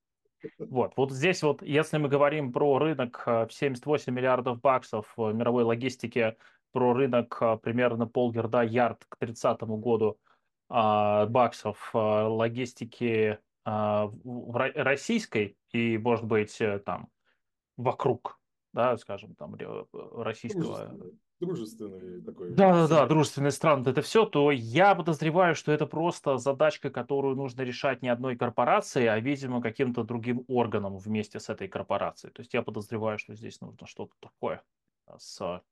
[0.58, 5.32] Вот, вот здесь вот, если мы говорим про рынок э, в 78 миллиардов баксов в
[5.32, 6.36] мировой логистике,
[6.72, 10.18] про рынок э, примерно полгерда ярд к 30 году
[10.68, 17.08] а, баксов э, логистики а, в в ро- российской и, может быть, э, там
[17.76, 18.38] вокруг
[18.72, 20.94] да, скажем, там, ре- российского
[21.40, 23.08] Дружественный, такой Да-да-да, сегмент.
[23.10, 28.08] дружественные страны, это все, то я подозреваю, что это просто задачка, которую нужно решать не
[28.08, 32.32] одной корпорации, а, видимо, каким-то другим органом вместе с этой корпорацией.
[32.32, 34.62] То есть я подозреваю, что здесь нужно что-то такое
[35.06, 35.62] а, с...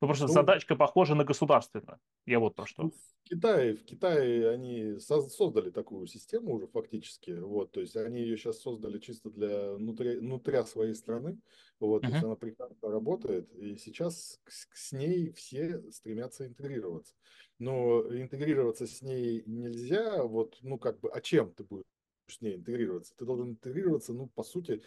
[0.00, 1.98] Ну, потому что Ну, задачка похожа на государственную.
[2.26, 2.90] Я вот про Ну, что.
[2.90, 8.20] в Китае, в Китае они соз- создали такую систему уже фактически, вот, то есть они
[8.22, 11.40] ее сейчас создали чисто для внутри, внутря своей страны,
[11.80, 17.14] вот, то есть она прекрасно работает, и сейчас с, с ней все стремятся интегрироваться.
[17.58, 21.84] Но интегрироваться с ней нельзя, вот, ну, как бы, а чем ты будешь
[22.28, 23.12] с ней интегрироваться?
[23.16, 24.82] Ты должен интегрироваться, ну, по сути,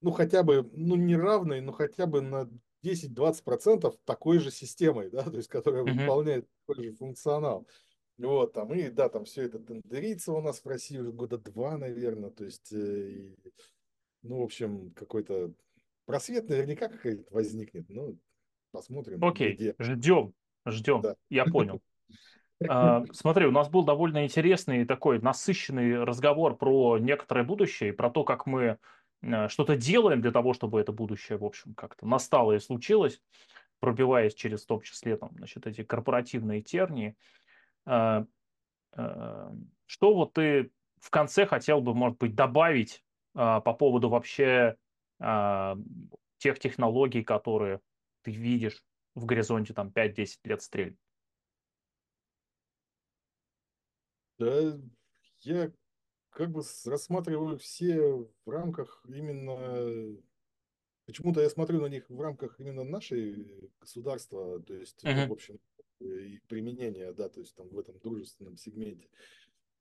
[0.00, 2.50] ну, хотя бы, ну, не равной, но хотя бы на
[2.82, 5.98] 10-20% такой же системой, да, то есть, которая мгм.
[5.98, 7.66] выполняет такой же функционал.
[8.18, 11.78] Вот, там, и да, там все это тендерится у нас в России уже года два,
[11.78, 13.34] наверное, то есть, э,
[14.22, 15.52] ну, в общем, какой-то
[16.04, 18.18] просвет наверняка какой-то возникнет, ну,
[18.70, 20.34] посмотрим, Окей, где, ждем,
[20.66, 21.00] ждем.
[21.00, 21.16] да.
[21.30, 21.80] Я понял.
[22.68, 28.10] А, Смотри, у нас был довольно интересный такой насыщенный разговор про некоторое будущее и про
[28.10, 28.78] то, как мы
[29.48, 33.22] что-то делаем для того, чтобы это будущее, в общем, как-то настало и случилось,
[33.80, 37.16] пробиваясь через в том числе там, значит, эти корпоративные тернии.
[37.86, 38.26] А,
[38.92, 39.52] а,
[39.86, 43.04] Что вот ты в конце хотел бы, может быть, добавить
[43.34, 44.76] по поводу вообще
[46.38, 47.80] тех технологий, которые
[48.22, 50.98] ты видишь в горизонте там пять-десять лет стрель?
[54.38, 54.78] Да,
[55.40, 55.72] я
[56.32, 60.16] как бы рассматриваю все в рамках именно
[61.04, 65.58] Почему-то я смотрю на них в рамках именно нашей государства, то есть, ну, в общем,
[65.98, 69.08] и применения, да, то есть там в этом дружественном сегменте.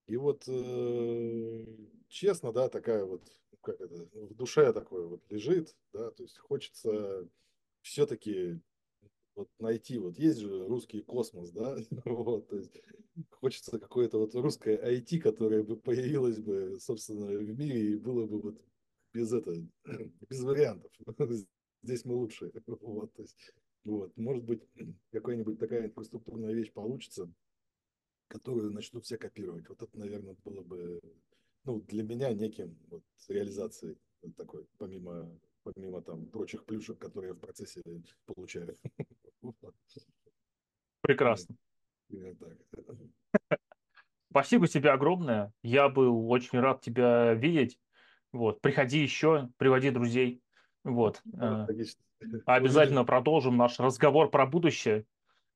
[0.07, 1.65] И вот, э,
[2.07, 3.21] честно, да, такая вот,
[3.51, 7.29] ну, как это, в душе такое вот лежит, да, то есть хочется
[7.81, 8.59] все-таки
[9.41, 12.79] вот найти, вот есть же русский космос, да, вот, то есть
[13.31, 18.39] хочется какое-то вот русское IT, которое бы появилось бы, собственно, в мире и было бы
[18.39, 18.63] вот
[19.13, 19.53] без это,
[20.29, 20.91] без вариантов.
[21.83, 22.51] Здесь мы лучше.
[22.81, 23.35] Вот, то есть,
[23.83, 24.61] вот, может быть,
[25.11, 27.31] какая-нибудь такая инфраструктурная вещь получится,
[28.27, 29.67] которую начнут все копировать.
[29.67, 31.01] Вот это, наверное, было бы,
[31.65, 33.97] ну, для меня неким вот реализацией
[34.37, 37.81] такой, помимо помимо там прочих плюшек, которые я в процессе
[38.25, 38.75] получаю.
[41.01, 41.55] Прекрасно.
[42.07, 42.35] примерно
[42.71, 43.57] так.
[44.29, 45.51] Спасибо тебе огромное.
[45.61, 47.79] Я был очень рад тебя видеть.
[48.31, 50.41] Вот, приходи еще, приводи друзей.
[50.83, 51.85] Вот, Да, э,
[52.45, 55.05] обязательно продолжим наш разговор про будущее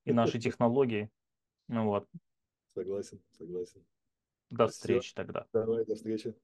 [0.03, 1.09] и наши технологии.
[1.67, 2.07] Ну вот,
[2.75, 3.86] Согласен, согласен.
[4.49, 5.47] до Все, встречи тогда.
[5.53, 6.36] давай, до встречи.